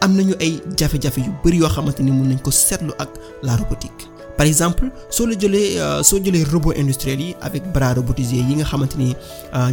am 0.00 0.14
nañu 0.16 0.34
ay 0.40 0.60
jafe-jafe 0.76 1.18
yu 1.20 1.32
bari 1.44 1.58
yoo 1.58 1.68
xamante 1.68 2.00
ni 2.02 2.10
mën 2.12 2.28
nañ 2.34 2.40
ko 2.42 2.50
seetlu 2.50 2.92
ak 2.98 3.08
la 3.42 3.56
robotique. 3.56 4.06
Par 4.36 4.46
exemple 4.46 4.86
soo 5.10 5.26
la 5.26 5.34
jëlee 5.34 5.78
soo 6.04 6.20
jëlee 6.22 6.44
robot 6.52 6.72
industriels 6.76 7.20
yi 7.20 7.34
avec 7.40 7.62
bras 7.72 7.94
robotisés 7.94 8.36
yi 8.48 8.54
nga 8.56 8.64
xamante 8.64 8.94
ni 8.96 9.14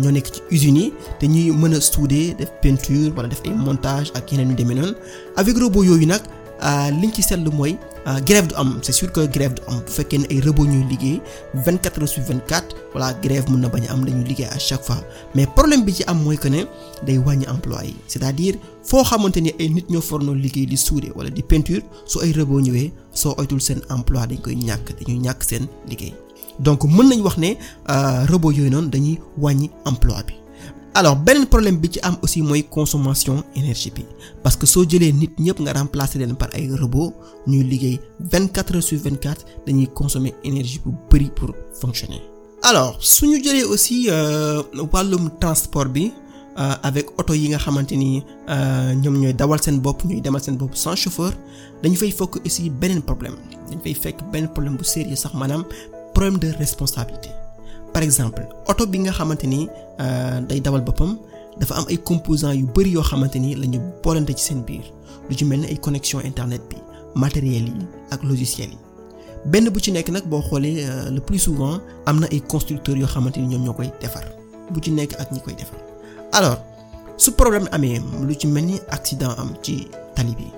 ñoo 0.01 0.12
nekk 0.12 0.27
ci 0.34 0.41
usines 0.51 0.84
yi 0.86 0.94
te 1.20 1.25
ñuy 1.27 1.51
mën 1.51 1.75
a 1.75 1.82
souder 1.82 2.34
def 2.39 2.50
peinture 2.62 3.13
wala 3.15 3.27
def 3.29 3.41
ay 3.46 3.53
montage 3.53 4.12
ak 4.15 4.32
yeneen 4.32 4.50
yu 4.50 4.55
demee 4.55 4.75
noonu. 4.75 4.96
Avec 5.38 5.58
robot 5.58 5.84
yooyu 5.84 6.08
nag 6.08 6.22
liñ 7.01 7.12
ci 7.13 7.21
seetlu 7.24 7.51
mooy 7.51 7.77
grève 8.25 8.47
du 8.47 8.55
am 8.55 8.79
c'est 8.81 8.91
sûr 8.91 9.12
que 9.12 9.25
grève 9.27 9.53
du 9.55 9.62
am 9.67 9.79
bu 9.85 9.91
fekkee 9.91 10.19
ne 10.19 10.25
ay 10.29 10.39
robots 10.41 10.65
ñuy 10.67 10.85
liggéey 10.89 11.21
24 11.53 12.00
heures 12.01 12.07
sur 12.09 12.24
24 12.24 12.75
voilà 12.93 13.13
grève 13.21 13.50
mën 13.51 13.59
na 13.59 13.67
bañ 13.69 13.83
a 13.89 13.93
am 13.93 14.05
dañuy 14.05 14.24
liggéey 14.24 14.47
à 14.47 14.57
chaque 14.59 14.83
fois. 14.83 15.01
Mais 15.35 15.47
problème 15.47 15.83
bi 15.83 15.91
ci 15.93 16.03
am 16.07 16.21
mooy 16.24 16.38
que 16.38 16.47
ne 16.47 16.63
day 17.05 17.17
wàññi 17.17 17.47
emploi 17.50 17.83
yi. 17.85 17.95
C'est-à-dire 18.07 18.55
foo 18.83 19.03
xamante 19.03 19.38
ni 19.38 19.51
ay 19.59 19.69
nit 19.69 19.85
ñoo 19.89 20.01
fornoo 20.01 20.33
liggéey 20.33 20.65
di 20.65 20.77
souder 20.77 21.12
wala 21.15 21.29
di 21.29 21.41
peinture 21.43 21.81
su 22.05 22.19
ay 22.21 22.31
robots 22.33 22.62
ñëwee 22.62 22.91
soo 23.12 23.33
oytul 23.38 23.59
seen 23.62 23.81
emploi 23.89 24.27
dañ 24.27 24.39
koy 24.41 24.55
ñàkk 24.55 24.93
dañuy 25.00 25.19
ñàkk 25.19 25.43
seen 25.43 25.67
liggéey. 25.89 26.13
Donc 26.59 26.83
mën 26.85 27.09
nañ 27.09 27.21
wax 27.21 27.38
ne 27.38 27.57
robots 28.29 28.51
yooyu 28.55 28.69
noonu 28.69 28.89
dañuy 28.89 29.19
wàññi 29.38 29.69
emploi 29.85 30.24
bi. 30.27 30.45
Alors 30.96 31.16
beneen 31.18 31.46
problème 31.46 31.78
bi 31.78 31.90
ci 31.92 32.00
aussi 32.24 32.42
mooy 32.42 32.64
consommation 32.64 33.44
énergie 33.56 33.92
parce 34.44 34.56
que 34.56 34.66
soo 34.66 34.86
jëlee 34.90 35.12
nit 35.14 35.32
ñëpp 35.40 35.60
nga 35.60 35.74
remplacer 35.74 36.20
leen 36.20 36.36
par 36.36 36.50
ay 36.56 36.70
robots 36.80 37.14
ñuy 37.48 37.64
liggéey 37.64 38.00
24 38.32 38.75
heures 38.75 38.84
sur 38.84 39.00
24 39.00 39.46
dañuy 39.68 39.88
consommer 39.94 40.34
énergie 40.46 40.80
bu 40.86 40.94
pour 41.36 41.52
fonctionner. 41.82 42.22
alors 42.64 42.96
su 43.02 43.28
ñu 43.28 43.44
jëlee 43.44 43.64
aussi 43.66 44.08
wàllum 44.94 45.30
transport 45.42 45.90
bi 45.90 46.14
avec 46.56 47.08
oto 47.20 47.34
yi 47.34 47.50
nga 47.50 47.58
xamante 47.58 47.92
ni 47.98 48.24
ñoom 49.04 49.20
ñooy 49.20 49.34
dawal 49.34 49.62
seen 49.62 49.80
bopp 49.82 50.06
ñuy 50.06 50.22
demal 50.22 50.42
seen 50.42 50.56
bopp 50.56 50.75
sans 50.75 50.96
chauffeur 50.96 51.34
dañu 51.84 51.96
fay 51.98 52.12
fekk 52.12 52.38
aussi 52.46 52.70
beneen 52.70 53.02
problème 53.02 53.36
dañu 53.70 53.82
fay 53.84 53.94
fekk 53.94 54.18
benn 54.32 54.48
problème 54.48 54.78
bu 54.78 54.86
sérieux 54.86 55.18
sax 55.18 55.34
problème 56.14 56.40
de 56.40 56.48
responsabilité. 56.58 57.30
Par 57.96 58.04
exemple 58.04 58.44
oto 58.68 58.84
bi 58.92 59.00
nga 59.08 59.12
xamante 59.16 59.48
ni 59.48 59.70
day 60.52 60.60
dawal 60.60 60.84
boppam 60.84 61.16
dafa 61.60 61.75
am 61.80 61.86
ay 61.88 61.96
composants 62.04 62.52
yu 62.60 62.68
bari 62.75 62.92
yoo 62.92 63.04
xamante 63.10 63.40
ni 63.40 63.56
la 63.56 63.66
ci 64.36 64.44
seen 64.48 64.60
connexion 65.80 66.20
internet 66.20 66.62
bi 66.70 66.75
matériel 67.16 67.68
yi 67.72 67.86
ak 68.12 68.20
logiciel 68.28 68.70
yi. 68.75 68.78
Benn 69.46 69.70
bu 69.72 69.80
ci 69.80 69.92
xoolee 70.42 70.84
le 71.16 71.20
plus 71.22 71.40
souvent 71.40 71.80
am 72.06 72.20
na 72.20 72.28
ay 72.34 72.42
constructeurs 72.42 72.98
yoo 73.00 73.08
xamante 73.08 73.38
ni 73.40 73.48
ñoom 73.48 73.64
ñoo 73.64 73.74
koy 73.74 73.90
defar. 74.02 74.25
Bu 74.72 74.82
ci 74.84 74.92
nekk 74.92 75.16
alors 76.34 76.58
su 77.18 77.32
problème 77.32 77.70
amee 77.72 78.02
lu 78.28 78.36
ci 78.36 78.48
accident 78.90 79.32
am 79.38 79.56
ci 79.64 79.88
tali 80.16 80.36
bi 80.36 80.52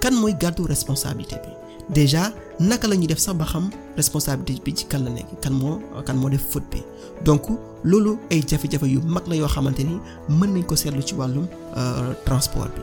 kan 0.00 0.12
responsabilité 0.68 1.36
bi? 1.42 1.63
Déjà 1.90 2.32
naka 2.60 2.88
la 2.88 2.96
ñuy 2.96 3.06
def 3.06 3.18
sax 3.18 3.34
ba 3.36 3.44
xam 3.44 3.70
responsabilité 3.96 4.62
bi 4.64 4.74
ci 4.74 4.84
kan 4.86 5.00
la 5.04 5.10
nekk 5.10 5.26
kan 5.42 5.50
moo 5.52 5.80
kan 6.06 6.14
moo 6.16 6.28
def 6.30 6.42
faute 6.50 6.64
bi. 6.70 6.82
Donc 7.24 7.42
loolu 7.84 8.18
ay 8.30 8.42
jafe-jafe 8.46 8.86
yu 8.86 9.00
mag 9.04 9.22
la 9.26 9.36
yoo 9.36 9.48
xamante 9.48 9.80
ni 9.84 9.98
mën 10.28 10.50
nañ 10.54 10.64
ko 10.66 10.76
seetlu 10.76 11.02
ci 11.02 11.14
wàllum 11.14 11.46
transport 12.24 12.70
bi. 12.74 12.82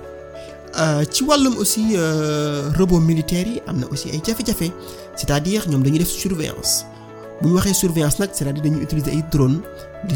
Ci 1.11 1.23
wàllum 1.23 1.55
aussi 1.57 1.95
robot 2.77 2.99
militaires 2.99 3.47
yi 3.55 3.61
am 3.67 3.79
na 3.79 3.87
aussi 3.91 4.09
ay 4.09 4.21
jafe-jafe. 4.25 4.71
C'est-à-dire 5.15 5.67
ñoom 5.69 5.83
dañuy 5.83 5.99
def 5.99 6.09
surveillance. 6.09 6.85
Bu 7.41 7.49
ñu 7.49 7.55
waxee 7.55 7.73
surveillance 7.73 8.19
nag 8.19 8.29
c'est-à-dire 8.33 8.61
dañuy 8.63 8.83
utiliser 8.83 9.11
ay 9.11 9.23
drone 9.31 9.61
di 10.07 10.15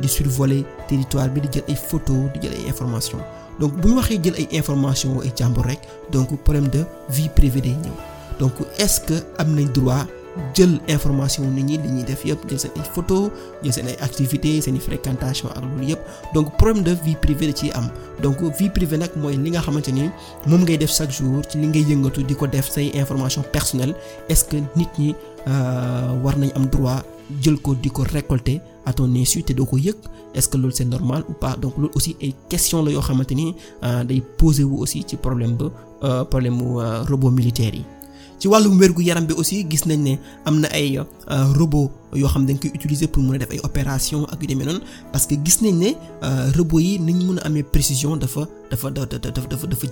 di 0.00 0.08
survoler 0.08 0.64
territoire 0.88 1.28
bi 1.30 1.40
di 1.40 1.48
jël 1.52 1.64
ay 1.68 1.74
photos 1.76 2.30
di 2.34 2.40
jël 2.42 2.52
ay 2.54 2.68
informations. 2.68 3.20
Donc 3.60 3.72
bu 3.80 3.88
ñu 3.88 3.94
waxee 3.96 4.20
jël 4.22 4.34
ay 4.36 4.48
informations 4.58 5.20
ay 5.22 5.32
jàmbur 5.36 5.64
rek 5.64 5.80
donc 6.12 6.28
problème 6.42 6.68
de 6.68 6.84
vie 7.08 7.28
privée 7.30 7.60
day 7.62 7.70
ñëw. 7.82 7.96
Donc 8.40 8.52
est-ce 8.78 9.00
que 9.00 9.14
am 9.38 9.54
nañ 9.54 9.68
droit 9.72 10.06
jël 10.54 10.78
information 10.88 11.44
nit 11.50 11.62
ñi 11.64 11.78
li 11.78 11.88
ñuy 11.88 12.04
def 12.04 12.24
yëpp 12.24 12.44
jël 12.48 12.58
seen 12.60 12.70
ay 12.76 12.82
photos 12.94 13.30
jël 13.62 13.72
seen 13.72 13.88
ay 13.88 13.96
activités 14.00 14.60
seen 14.60 14.76
i 14.76 14.80
fréquentation 14.80 15.48
ak 15.48 15.62
loolu 15.64 15.86
yëpp. 15.92 16.00
Donc 16.34 16.56
problème 16.58 16.82
de 16.84 16.92
vie 17.04 17.16
privée 17.16 17.46
da 17.46 17.54
ciy 17.56 17.70
am. 17.72 17.88
Donc 18.22 18.42
vie 18.58 18.68
privée 18.68 18.98
nag 18.98 19.10
mooy 19.16 19.36
li 19.36 19.50
nga 19.50 19.60
xamante 19.62 19.88
ni 19.92 20.10
moom 20.46 20.60
ngay 20.64 20.76
def 20.76 20.92
chaque 20.92 21.10
jour 21.10 21.40
ci 21.48 21.56
li 21.58 21.66
ngay 21.68 21.84
yëngatu 21.88 22.22
di 22.24 22.34
ko 22.34 22.46
def 22.46 22.68
say 22.70 22.90
information 22.94 23.42
personnelle. 23.50 23.94
Est-ce 24.28 24.44
que 24.44 24.56
nit 24.76 24.88
ñi 24.98 25.14
war 26.22 26.36
nañ 26.36 26.50
am 26.54 26.66
droit 26.66 27.02
jël 27.40 27.56
ko 27.58 27.74
di 27.74 27.88
ko 27.90 28.02
récolter 28.04 28.60
à 28.84 28.92
ton 28.92 29.08
insu 29.14 29.42
te 29.42 29.54
doo 29.54 29.64
ko 29.64 29.78
yëg? 29.78 29.96
Est-ce 30.34 30.48
que 30.50 30.58
loolu 30.58 30.74
c'est 30.74 30.84
normal 30.84 31.24
ou 31.30 31.32
pas? 31.32 31.56
Donc 31.56 31.78
loolu 31.78 31.90
aussi 31.94 32.14
ay 32.20 32.34
question 32.50 32.84
la 32.84 32.90
yoo 32.90 33.00
xamante 33.00 33.32
ni 33.32 33.54
day 34.04 34.22
poser 34.36 34.64
wu 34.64 34.82
aussi 34.82 35.02
ci 35.06 35.16
problème 35.16 35.56
ba 35.56 36.24
problème 36.26 36.56
mu 36.60 36.76
robot 37.08 37.30
militaire 37.30 37.74
yi. 37.74 37.84
Ci 38.38 38.48
wàllum 38.48 38.78
wérgu 38.78 39.02
yaram 39.02 39.26
bi 39.26 39.34
aussi 39.34 39.64
gis 39.70 39.86
nañ 39.86 40.00
ne 40.02 40.18
am 40.44 40.60
na 40.60 40.68
ay 40.72 40.98
robot 41.58 41.90
yoo 42.14 42.28
xam 42.28 42.46
dañ 42.46 42.58
koy 42.60 42.70
utiliser 42.74 43.08
pour 43.08 43.22
mën 43.22 43.34
a 43.34 43.38
def 43.38 43.50
ay 43.50 43.60
opération 43.64 44.24
ak 44.32 44.40
yu 44.42 44.46
demee 44.48 44.64
noonu 44.66 44.80
parce 45.12 45.26
que 45.26 45.34
gis 45.44 45.58
nañ 45.62 45.74
ne 45.78 45.90
robot 46.56 46.80
yi 46.80 46.98
mën 46.98 47.38
a 47.42 47.48
précision 47.72 48.16
dafa 48.16 48.46
dafa 48.70 48.90
dafa 48.90 49.66
dafa 49.66 49.86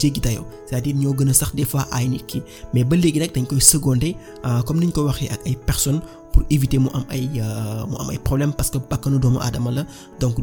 c'est-à-dire 0.66 0.96
ñoo 0.96 1.14
gën 1.14 1.28
a 1.28 1.32
sax 1.34 1.54
des 1.54 1.64
fois 1.64 1.86
ay 1.92 2.08
nit 2.08 2.24
ki 2.26 2.42
mais 2.74 2.84
ba 2.84 2.96
léegi 2.96 3.18
nag 3.20 3.32
dañ 3.34 3.46
koy 3.46 3.60
seconder 3.60 4.14
comme 4.66 4.80
ni 4.80 4.86
ñu 4.86 4.92
ko 4.92 5.04
waxee 5.04 5.28
ak 5.30 5.40
pour 6.32 6.42
éviter 6.50 6.78
mu 6.78 6.88
am 6.92 8.52
parce 8.56 8.70
que 8.70 8.78
bakkanu 8.78 9.18
doomu 9.18 9.38
aadama 9.40 9.70
la 9.70 9.86
donc. 10.20 10.36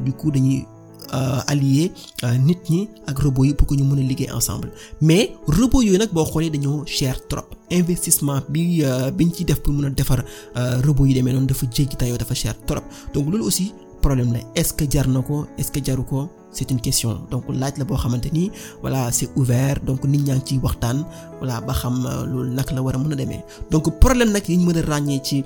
Allier 1.11 1.91
nit 2.39 2.69
ñi 2.69 2.89
ak 3.07 3.19
robots 3.19 3.45
yi 3.45 3.53
pour 3.53 3.67
que 3.67 3.75
ñu 3.75 3.83
mën 3.83 3.99
a 3.99 4.01
liggéey 4.07 4.31
ensemble. 4.31 4.71
Mais 5.01 5.31
robots 5.47 5.81
yooyu 5.83 5.97
nag 5.97 6.11
boo 6.11 6.25
xoolee 6.25 6.49
dañoo 6.49 6.83
cher 6.85 7.15
trop. 7.27 7.45
Investissement 7.71 8.41
bi 8.49 8.83
biñ 9.17 9.31
ci 9.33 9.45
def 9.45 9.59
pour 9.61 9.73
mën 9.73 9.85
a 9.85 9.89
defar 9.89 10.23
robots 10.85 11.05
yi 11.07 11.13
demee 11.15 11.33
noonu 11.33 11.47
dafa 11.47 11.65
jéggi 11.71 11.95
tayoo 11.95 12.17
dafa 12.17 12.33
cher 12.35 12.55
trop. 12.65 12.83
Donc 13.13 13.25
loolu 13.29 13.43
aussi 13.45 13.73
problème 14.01 14.33
la. 14.33 14.39
Est-ce 14.55 14.73
que 14.73 14.89
jar 14.89 15.07
na 15.07 15.21
ko? 15.21 15.45
Est-ce 15.57 15.71
que 15.71 15.83
jaru 15.83 16.03
ko? 16.03 16.29
C'est 16.51 16.69
une 16.71 16.81
question 16.81 17.19
donc 17.31 17.43
laaj 17.49 17.73
la 17.79 17.85
boo 17.85 17.95
xamante 17.97 18.29
ni 18.33 18.51
voilà 18.81 19.11
c'est 19.11 19.29
ouvert 19.35 19.77
donc 19.87 20.03
nit 20.05 20.19
ñaa 20.27 20.35
ngi 20.35 20.45
ciy 20.47 20.59
waxtaan 20.63 20.97
voilà 21.39 21.61
ba 21.61 21.73
xam 21.73 21.95
loolu 22.31 22.51
nag 22.53 22.69
la 22.75 22.81
war 22.81 22.95
a 22.95 22.97
mën 22.99 23.13
a 23.13 23.15
demee. 23.15 23.43
Donc 23.71 23.85
problème 23.99 24.31
nag 24.31 24.43
yi 24.47 24.57
ñu 24.57 24.65
mën 24.67 24.77
a 24.77 24.81
ràññee 24.91 25.21
ci 25.23 25.43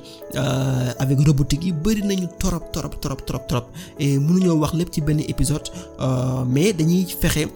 avec 0.99 1.17
robotique 1.27 1.63
yi 1.65 1.71
bari 1.71 2.01
nañu 2.03 2.27
torop 2.39 2.71
torop 2.71 2.99
torop 3.01 3.25
torop 3.25 3.47
torop 3.47 3.65
et 3.99 4.17
mënuñoo 4.19 4.57
wax 4.59 4.73
lépp 4.73 4.93
ci 4.93 5.01
benn 5.01 5.19
épisode 5.19 5.69
mais 6.47 6.73
dañuy 6.73 7.05
fexe 7.21 7.47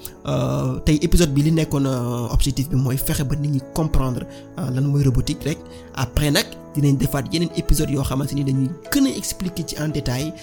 tey 0.86 0.98
épisode 1.01 1.34
bi 1.34 1.41
li 1.44 1.51
nekkoon 1.51 1.86
objectif 2.32 2.70
bi 2.70 2.75
mooy 2.75 2.98
fexe 2.98 3.24
ba 3.24 3.36
nit 3.36 3.50
ñi 3.51 3.62
comprendre 3.74 4.24
lan 4.58 4.84
mooy 4.86 5.03
robotique 5.03 5.44
rek. 5.44 5.58
Après 5.96 6.32
nag 6.32 6.46
dinañ 6.75 6.96
defaat 6.98 7.25
yeneen 7.34 7.50
épisode 7.58 7.89
yoo 7.89 8.03
xamante 8.03 8.34
ni 8.36 8.44
dañuy 8.44 8.70
gën 8.91 9.06
a 9.08 9.10
expliquer 9.18 9.65
ci 9.68 9.75
en 9.82 9.89
détail 9.89 10.34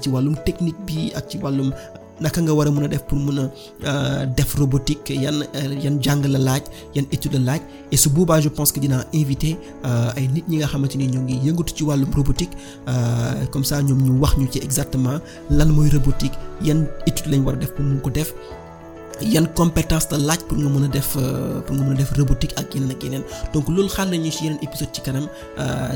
ci 0.00 0.08
wàllum 0.08 0.36
technique 0.44 0.78
bi 0.86 1.10
ak 1.16 1.28
ci 1.30 1.38
wàllum 1.38 1.72
naka 2.20 2.40
nga 2.42 2.52
war 2.54 2.66
a 2.68 2.70
mën 2.70 2.84
a 2.84 2.88
def 2.88 3.02
pour 3.08 3.18
mën 3.18 3.48
a 3.84 4.26
def 4.26 4.54
robotique 4.54 5.10
yan 5.10 5.44
yan 5.84 5.98
jàng 6.02 6.26
la 6.26 6.38
laaj 6.38 6.62
yan 6.94 7.04
étude 7.12 7.34
la 7.34 7.40
laaj. 7.52 7.60
Et 7.92 7.96
su 7.96 8.08
boobaa 8.10 8.40
je 8.40 8.48
pense 8.48 8.70
que 8.72 8.80
dinaa 8.80 9.04
inviter 9.14 9.56
ay 10.16 10.28
nit 10.28 10.44
ñi 10.48 10.56
nga 10.58 10.66
xamante 10.66 10.96
ni 10.96 11.06
ñoo 11.08 11.22
ngi 11.22 11.36
yëngatu 11.46 11.74
ci 11.76 11.82
wàllum 11.84 12.10
robotique 12.14 12.54
comme 13.50 13.64
ça 13.64 13.82
ñoom 13.82 14.00
ñu 14.02 14.12
wax 14.20 14.36
ñu 14.38 14.46
ci 14.52 14.58
exactement 14.58 15.18
lan 15.50 15.68
mooy 15.68 15.90
robotique 15.90 16.34
yan 16.62 16.86
étude 17.06 17.30
lañ 17.32 17.42
war 17.44 17.54
a 17.54 17.58
def 17.58 17.72
pour 17.74 17.84
mun 17.84 17.98
ko 18.00 18.10
def 18.10 18.34
yan 19.22 19.46
compétence 19.54 20.08
la 20.10 20.18
laaj 20.18 20.40
pour 20.48 20.56
nga 20.58 20.68
mën 20.68 20.84
a 20.84 20.88
def 20.88 21.12
pour 21.66 21.74
nga 21.76 21.84
mën 21.84 21.92
a 21.92 21.94
def 21.98 22.12
robotique 22.16 22.54
ak 22.56 22.74
yeneen 22.74 22.90
ak 22.90 23.02
yeneen. 23.04 23.22
Donc 23.52 23.68
loolu 23.68 23.88
xaar 23.88 24.06
nañu 24.08 24.30
ci 24.30 24.44
yeneen 24.44 24.58
épisode 24.62 24.90
ci 24.92 25.00
kanam 25.02 25.26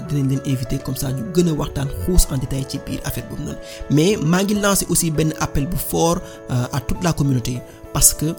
dinañ 0.09 0.29
leen 0.31 0.41
inviter 0.47 0.79
comme 0.79 0.97
ça 0.97 1.11
ñu 1.13 1.23
gën 1.35 1.49
a 1.49 1.53
waxtaan 1.53 1.89
xuus 2.05 2.27
en 2.31 2.39
détail 2.39 2.65
ci 2.69 2.79
biir 2.87 3.01
affaire 3.05 3.27
boobu 3.29 3.43
noonu. 3.43 3.59
Mais 3.91 4.17
maa 4.23 4.43
ngi 4.43 4.55
lancer 4.55 4.87
aussi 4.91 5.11
benn 5.11 5.33
appel 5.41 5.67
bu 5.67 5.77
fort 5.77 6.19
à 6.51 6.81
toute 6.81 7.03
la 7.03 7.13
communauté 7.13 7.61
parce 7.93 8.13
que 8.13 8.35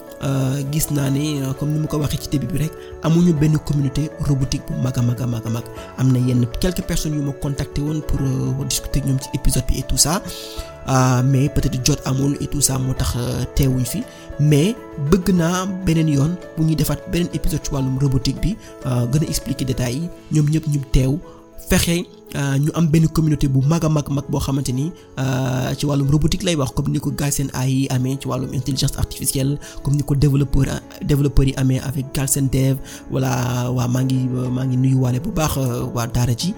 gis 0.72 0.86
naa 0.90 1.10
ne 1.10 1.52
comme 1.58 1.72
ni 1.72 1.78
ma 1.80 1.86
ko 1.86 1.98
waxee 1.98 2.20
ci 2.22 2.28
début 2.28 2.46
bi 2.46 2.58
rek 2.64 2.72
amuñu 3.02 3.32
benn 3.32 3.58
communauté 3.58 4.10
robotique 4.20 4.62
bu 4.68 4.74
mag 4.82 4.96
a 4.98 5.02
mag 5.02 5.20
a 5.20 5.26
mag 5.26 5.42
a 5.46 5.50
mag. 5.50 5.64
Am 5.98 6.12
na 6.12 6.18
yenn 6.18 6.46
quelques 6.60 6.82
personnes 6.86 7.14
yu 7.14 7.22
ma 7.22 7.32
contacté 7.32 7.80
woon 7.80 8.00
pour 8.06 8.20
discuter 8.66 9.00
ñoom 9.06 9.18
ci 9.20 9.28
épisode 9.34 9.64
bi 9.66 9.78
et 9.78 9.82
tout 9.82 9.96
ça. 9.96 10.22
Mais 11.24 11.48
peut-être 11.48 11.84
jot 11.84 11.96
amul 12.04 12.36
et 12.40 12.46
tout 12.46 12.60
ça 12.60 12.78
moo 12.78 12.94
tax 12.94 13.16
teewuñ 13.56 13.84
fi 13.84 14.04
mais 14.40 14.74
bëgg 15.10 15.32
naa 15.34 15.66
beneen 15.86 16.08
yoon 16.08 16.32
bu 16.56 16.64
ñuy 16.64 16.76
defaat 16.76 17.00
beneen 17.12 17.28
épisode 17.32 17.64
ci 17.64 17.70
wàllum 17.72 17.98
robotique 17.98 18.40
bi 18.40 18.56
gën 18.84 19.22
a 19.24 19.28
expliquer 19.28 19.64
détails 19.64 19.94
yi. 19.96 20.08
Ñoom 20.32 20.46
ñëpp 20.50 20.66
ñu 20.68 20.80
teew 20.92 21.18
fexe 21.68 22.04
ñu 22.36 22.70
am 22.74 22.86
benn 22.88 23.08
communauté 23.08 23.48
bu 23.48 23.60
mag 23.66 23.84
a 23.84 23.88
mag 23.88 24.04
mag 24.10 24.24
boo 24.28 24.38
xamante 24.40 24.72
ni 24.72 24.92
ci 25.78 25.86
wàllum 25.86 26.10
robotique 26.10 26.42
lay 26.44 26.54
wax 26.54 26.70
comme 26.74 26.88
ni 26.92 27.00
ko 27.00 27.10
Galsen 27.10 27.48
AI 27.54 27.70
yi 27.70 27.88
amee 27.88 28.16
ci 28.20 28.28
wàllum 28.28 28.52
intelligence 28.52 28.98
artificielle 28.98 29.58
comme 29.82 29.96
ni 29.96 30.02
ko 30.02 30.14
développeur 30.14 30.66
développeurs 31.02 31.46
yi 31.48 31.54
amee 31.56 31.80
avec 31.80 32.06
Galsen 32.14 32.48
Dev. 32.52 32.76
Voilà 33.10 33.70
waa 33.72 33.88
maa 33.88 34.02
ngi 34.04 34.28
maa 34.52 34.64
ngi 34.66 34.76
nuyuwaale 34.76 35.20
bu 35.20 35.30
baax 35.30 35.56
waa 35.94 36.06
Daara 36.06 36.34
ji. 36.36 36.52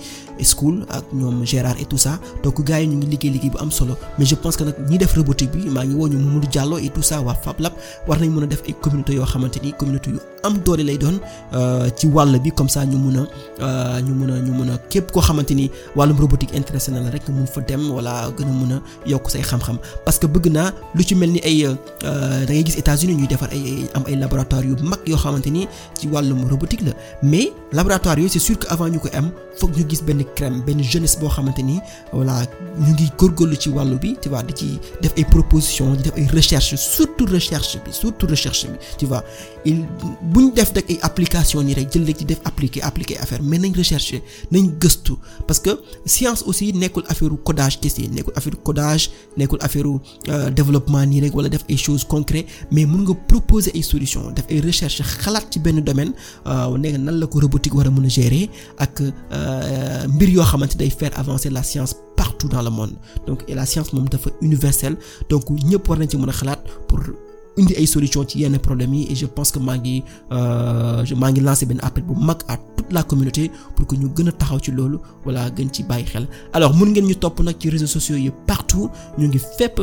School 0.44 0.84
ak 0.88 1.04
ñoom 1.12 1.44
Gérard 1.44 1.76
et 1.80 1.84
tout 1.84 1.98
ça. 1.98 2.18
Donc 2.42 2.62
gars 2.64 2.80
yi 2.80 2.86
ñu 2.88 2.96
ngi 2.96 3.06
liggéey 3.06 3.30
liggéey 3.30 3.50
bu 3.50 3.58
am 3.60 3.70
solo. 3.70 3.94
Mais 4.18 4.24
je 4.24 4.34
pense 4.34 4.56
que 4.56 4.64
nag 4.64 4.74
ñi 4.90 4.98
def 4.98 5.14
robotique 5.14 5.50
bi 5.52 5.68
maa 5.70 5.84
ngi 5.84 5.94
woo 5.94 6.08
ñu 6.08 6.16
Mamadou 6.18 6.48
Diallo 6.48 6.78
et 6.78 6.88
tout 6.90 7.02
ça 7.02 7.20
waa 7.20 7.34
Fab 7.34 7.60
Lab 7.60 7.72
war 8.06 8.18
nañ 8.18 8.30
mën 8.30 8.42
a 8.44 8.46
def 8.46 8.62
ay 8.66 8.74
communauté 8.80 9.14
yoo 9.14 9.24
xamante 9.26 9.58
ni 9.62 9.72
communauté 9.72 10.10
yu 10.10 10.18
am 10.44 10.58
doole 10.64 10.82
lay 10.84 10.98
doon 10.98 11.18
ci 11.96 12.06
wàll 12.06 12.38
bi 12.40 12.50
comme 12.50 12.68
ça 12.68 12.84
ñu 12.86 12.96
mun 12.98 13.26
a 13.60 14.00
ñu 14.00 14.14
mun 14.14 14.30
a 14.30 14.38
ñu 14.40 14.52
mun 14.52 14.70
a 14.70 14.78
képp 14.88 15.10
koo 15.12 15.20
xamante 15.22 15.52
ni 15.54 15.70
wàllum 15.96 16.18
robotique 16.18 16.52
mun 17.28 17.46
fa 17.46 17.60
dem 17.60 17.90
wala 17.90 18.30
gën 18.36 18.48
a 18.72 18.76
a 18.76 18.82
yokk 19.08 19.30
say 19.30 19.42
parce 20.04 20.18
que 20.18 20.26
bëgg 20.26 20.46
naa 20.52 20.72
lu 20.94 21.02
ci 21.02 21.14
mel 21.14 21.30
ni 21.32 21.40
ay 21.44 21.62
da 22.02 22.44
ngay 22.52 22.64
gis 22.64 22.76
États-Unis 22.78 23.26
am 23.94 24.04
ay 24.06 24.16
laboratoire 24.16 24.64
mag 24.82 25.00
yoo 25.06 25.16
xamante 25.16 25.50
ni 25.50 25.66
ci 25.94 26.06
wàllum 26.08 26.48
robotique 26.48 26.82
la. 26.82 26.92
Mais 27.22 27.52
laboratoire 27.72 28.16
yooyu 28.18 28.28
c'est 28.30 28.38
sûr 28.38 28.58
que 28.58 28.66
avant 28.68 28.88
ñu 28.88 28.98
ko 28.98 29.08
am 29.12 29.30
foog 29.56 29.76
ñu 29.76 29.84
gis 29.88 30.02
benn 30.02 30.24
crème 30.34 30.62
benn 30.66 30.82
jeunesse 30.82 31.18
boo 31.18 31.28
xamante 31.28 31.58
ni 31.62 31.80
voilà 32.12 32.42
ñu 32.80 32.92
ngi 32.92 33.10
góorgóorlu 33.18 33.56
ci 33.56 33.68
wàllu 33.70 33.98
bi 33.98 34.16
tu 34.20 34.28
vois 34.28 34.42
di 34.42 34.78
def 35.02 35.12
ay 35.16 35.24
propositions 35.24 35.94
di 35.96 36.02
def 36.02 36.14
ay 36.16 36.26
recherche 36.32 36.76
surtout 36.76 37.26
recherche 37.26 37.78
bi 37.84 37.92
surtout 37.92 38.26
recherche 38.26 38.66
tu 38.98 39.06
vois 39.06 39.22
bu 40.32 40.40
ñu 40.44 40.50
def 40.52 40.72
rek 40.76 40.90
ay 40.90 40.98
application 41.08 41.62
nii 41.64 41.74
rek 41.78 41.92
jël 41.92 42.04
rek 42.08 42.18
ci 42.18 42.24
def 42.24 42.40
appliquer 42.44 42.82
appliquer 42.82 43.18
affaire 43.18 43.42
mais 43.42 43.58
nañ 43.58 43.72
rechercher 43.76 44.22
nañ 44.50 44.64
gëstu. 44.80 45.14
Parce 45.46 45.60
que 45.60 45.70
science 46.04 46.42
aussi 46.46 46.72
nekkul 46.72 47.04
affaire 47.08 47.30
codage 47.44 47.78
kese 47.80 48.02
nekkul 48.10 48.32
affaire 48.36 48.56
codage 48.62 49.10
nekkul 49.36 49.58
affaire 49.60 49.86
développement 50.54 51.06
nii 51.06 51.20
rek 51.26 51.34
wala 51.34 51.48
def 51.48 51.64
ay 51.68 51.76
choses 51.76 52.04
concrètes 52.04 52.46
mais 52.70 52.84
mun 52.86 53.02
nga 53.06 53.14
proposer 53.30 53.72
ay 53.74 53.82
solutions 53.82 54.30
def 54.32 54.44
ay 54.50 54.60
recherche 54.60 55.02
xalaat 55.02 55.46
ci 55.50 55.58
benn 55.60 55.80
domaine 55.80 56.12
nekk 56.78 56.98
nan 56.98 57.18
la 57.20 57.26
ko 57.26 57.40
robotique 57.40 57.74
war 57.74 57.86
a 57.86 57.90
mën 57.90 58.04
a 58.04 58.08
gérer 58.08 58.48
ak 58.78 59.02
mbir 60.14 60.28
yoo 60.30 60.44
xamante 60.44 60.76
day 60.76 60.90
faire 60.90 61.12
avancer 61.18 61.50
la 61.50 61.62
science 61.62 61.94
partout 62.16 62.48
dans 62.48 62.62
le 62.62 62.70
monde. 62.70 62.94
Donc 63.26 63.44
et 63.48 63.54
la 63.54 63.64
science 63.64 63.92
moom 63.92 64.08
dafa 64.08 64.30
universelle 64.42 64.96
donc 65.30 65.48
ñëpp 65.50 65.88
war 65.88 65.98
nañ 65.98 66.08
ci 66.10 66.16
mën 66.16 66.28
a 66.28 66.32
xalaat 66.32 66.60
pour 66.88 67.00
indi 67.58 67.74
ay 67.76 67.86
solution 67.86 68.24
ci 68.26 68.40
yenn 68.40 68.58
problèmes 68.58 68.94
yi 68.94 69.12
et 69.12 69.14
je 69.14 69.26
pense 69.26 69.50
que 69.50 69.58
maa 69.58 69.76
ngi 69.76 70.02
maa 71.16 71.30
ngi 71.32 71.40
lancé 71.40 71.66
benn 71.66 71.80
appel 71.82 72.04
bu 72.04 72.14
mag 72.16 72.38
à 72.48 72.56
toute 72.76 72.92
la 72.92 73.02
communauté 73.02 73.50
pour 73.76 73.86
que 73.86 73.96
ñu 73.96 74.08
gën 74.16 74.28
a 74.28 74.32
taxaw 74.32 74.58
ci 74.62 74.70
loolu 74.70 74.98
wala 75.26 75.50
gën 75.50 75.68
ci 75.72 75.82
bàyyi 75.82 76.04
xel. 76.06 76.26
Alors 76.52 76.74
mun 76.74 76.86
ngeen 76.90 77.06
ñu 77.06 77.14
topp 77.16 77.40
nag 77.40 77.56
ci 77.58 77.70
réseaux 77.70 77.86
sociaux 77.86 78.16
yi 78.16 78.30
partout 78.46 78.90
ñu 79.18 79.28
ngi 79.28 79.38
fépp 79.58 79.76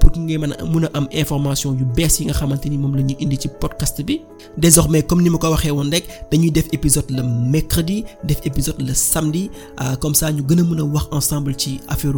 pour 0.00 0.12
que 0.12 0.18
ngeen 0.18 0.40
mën 0.40 0.52
a 0.52 0.64
mën 0.64 0.84
a 0.86 0.90
am 0.94 1.06
information 1.12 1.74
yu 1.78 1.84
bees 1.84 2.20
yi 2.20 2.26
nga 2.26 2.32
xamante 2.34 2.66
ni 2.68 2.78
moom 2.78 2.94
la 2.96 3.02
ñuy 3.02 3.16
indi 3.20 3.36
ci 3.38 3.48
podcast 3.48 4.02
bi. 4.02 4.20
Désormais 4.58 5.02
comme 5.02 5.22
ni 5.22 5.30
ma 5.30 5.38
ko 5.38 5.48
waxee 5.50 5.70
woon 5.70 5.90
rek 5.90 6.04
dañuy 6.30 6.50
def 6.50 6.66
épisode 6.72 7.10
le 7.10 7.22
mercredi 7.22 8.04
def 8.24 8.40
épisode 8.44 8.80
le 8.80 8.94
samedi 8.94 9.50
comme 10.00 10.14
ça 10.14 10.32
ñu 10.32 10.42
gën 10.48 10.60
a 10.60 10.62
mën 10.62 10.80
a 10.80 10.84
wax 10.84 11.06
ensemble 11.12 11.54
ci 11.56 11.80
affaire 11.88 12.12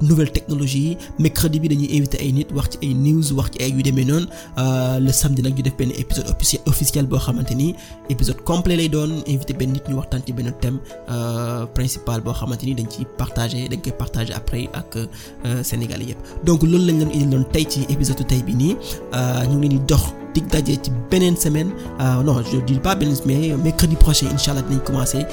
nouvelle 0.00 0.30
technologie 0.32 0.78
yi. 0.90 0.96
Mercredi 1.18 1.60
bi 1.60 1.68
dañuy 1.68 1.88
invité 1.96 2.18
ay 2.20 2.32
nit 2.32 2.46
wax 2.54 2.70
ci 2.70 2.78
ay 2.88 2.94
news 2.94 3.32
wax 3.32 3.50
ci 3.52 3.62
ay 3.62 3.72
demee 3.90 4.04
noonu 4.10 4.26
le 5.06 5.12
samedi 5.12 5.42
nag 5.42 5.54
ñu 5.56 5.62
def 5.62 5.76
benn 5.76 5.92
épisode 6.02 6.28
officiel 6.30 6.62
officiel 6.66 7.06
boo 7.06 7.18
xamante 7.18 7.54
épisode 8.08 8.40
complet 8.50 8.76
lay 8.76 8.88
doon 8.88 9.22
invité 9.26 9.52
benn 9.54 9.72
nit 9.72 9.84
ñu 9.88 9.96
waxtaan 10.00 10.22
ci 10.26 10.32
thème 10.60 10.78
principal 11.74 12.20
boo 12.20 12.32
xamante 12.32 12.64
ni 12.64 12.74
dañ 12.74 12.88
ciy 12.90 13.06
partager 13.18 13.68
dañ 13.68 13.80
koy 13.82 13.92
après 14.34 14.68
ak 14.72 14.98
Sénégal 15.62 16.02
yépp. 16.02 16.18
Donc 16.44 16.62
loolu 16.62 16.84
lañ 16.86 16.98
leen 17.00 17.10
indi 17.14 17.26
loon 17.34 17.44
ci 17.68 17.80
épisode 17.88 18.26
tey 18.26 18.42
bi 18.42 18.54
nii 18.54 18.76
ñu 19.50 19.56
ngi 19.58 19.68
dox 19.88 20.04
dig 20.34 20.46
daje 20.48 20.76
ci 20.82 20.90
beneen 21.10 21.36
semaine. 21.36 21.70
Non 22.24 22.42
je 22.42 22.58
dis 22.66 22.78
pas 22.78 22.94
beneen 22.94 23.16
mais 23.26 23.54
mercredi 23.64 23.96
prochain 23.96 24.26
incha 24.32 24.50
allah 24.52 24.62
dinañ 24.62 24.80
commencer 24.84 25.26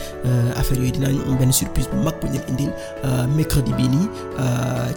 affaire 0.55 0.77
yooyu 0.79 0.91
dinañ 0.91 1.15
am 1.27 1.37
benn 1.37 1.51
surprise 1.51 1.87
bu 1.91 1.97
mag 2.03 2.15
bu 2.21 2.27
ñu 2.27 2.39
indil 2.49 2.71
mercredi 3.35 3.71
bii 3.73 3.89
nii 3.89 4.07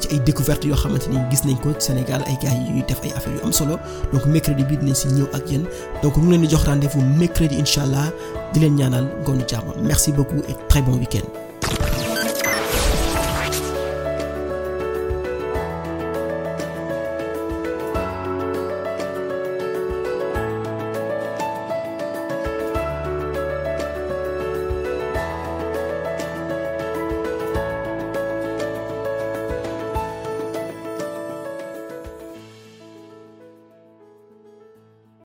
ci 0.00 0.08
ay 0.14 0.20
découvertes 0.20 0.64
yoo 0.66 0.76
xamante 0.76 1.08
ni 1.10 1.18
gis 1.30 1.44
nañ 1.44 1.56
ko 1.62 1.70
Sénégal 1.78 2.22
ay 2.26 2.36
gars 2.42 2.54
yi 2.54 2.72
ñuy 2.72 2.84
def 2.88 3.00
ay 3.04 3.12
affaires 3.16 3.36
yu 3.40 3.44
am 3.46 3.52
solo. 3.52 3.76
Donc 4.12 4.26
mercredi 4.26 4.64
bii 4.64 4.76
dinañ 4.78 4.94
si 4.94 5.08
ñëw 5.08 5.26
ak 5.34 5.50
yéen. 5.50 5.64
Donc 6.02 6.16
ñu 6.16 6.22
ngi 6.24 6.30
leen 6.32 6.42
di 6.42 6.48
jox 6.50 6.64
rendez-vous 6.64 7.02
mercredi 7.18 7.56
incha 7.58 7.82
allah 7.82 8.12
di 8.52 8.60
leen 8.60 8.74
ñaanal 8.76 9.06
ngoonu 9.22 9.44
jàmm. 9.48 9.72
Merci 9.82 10.12
beaucoup 10.12 10.42
et 10.48 10.56
très 10.68 10.82
bon 10.82 10.92
week-end 10.96 11.26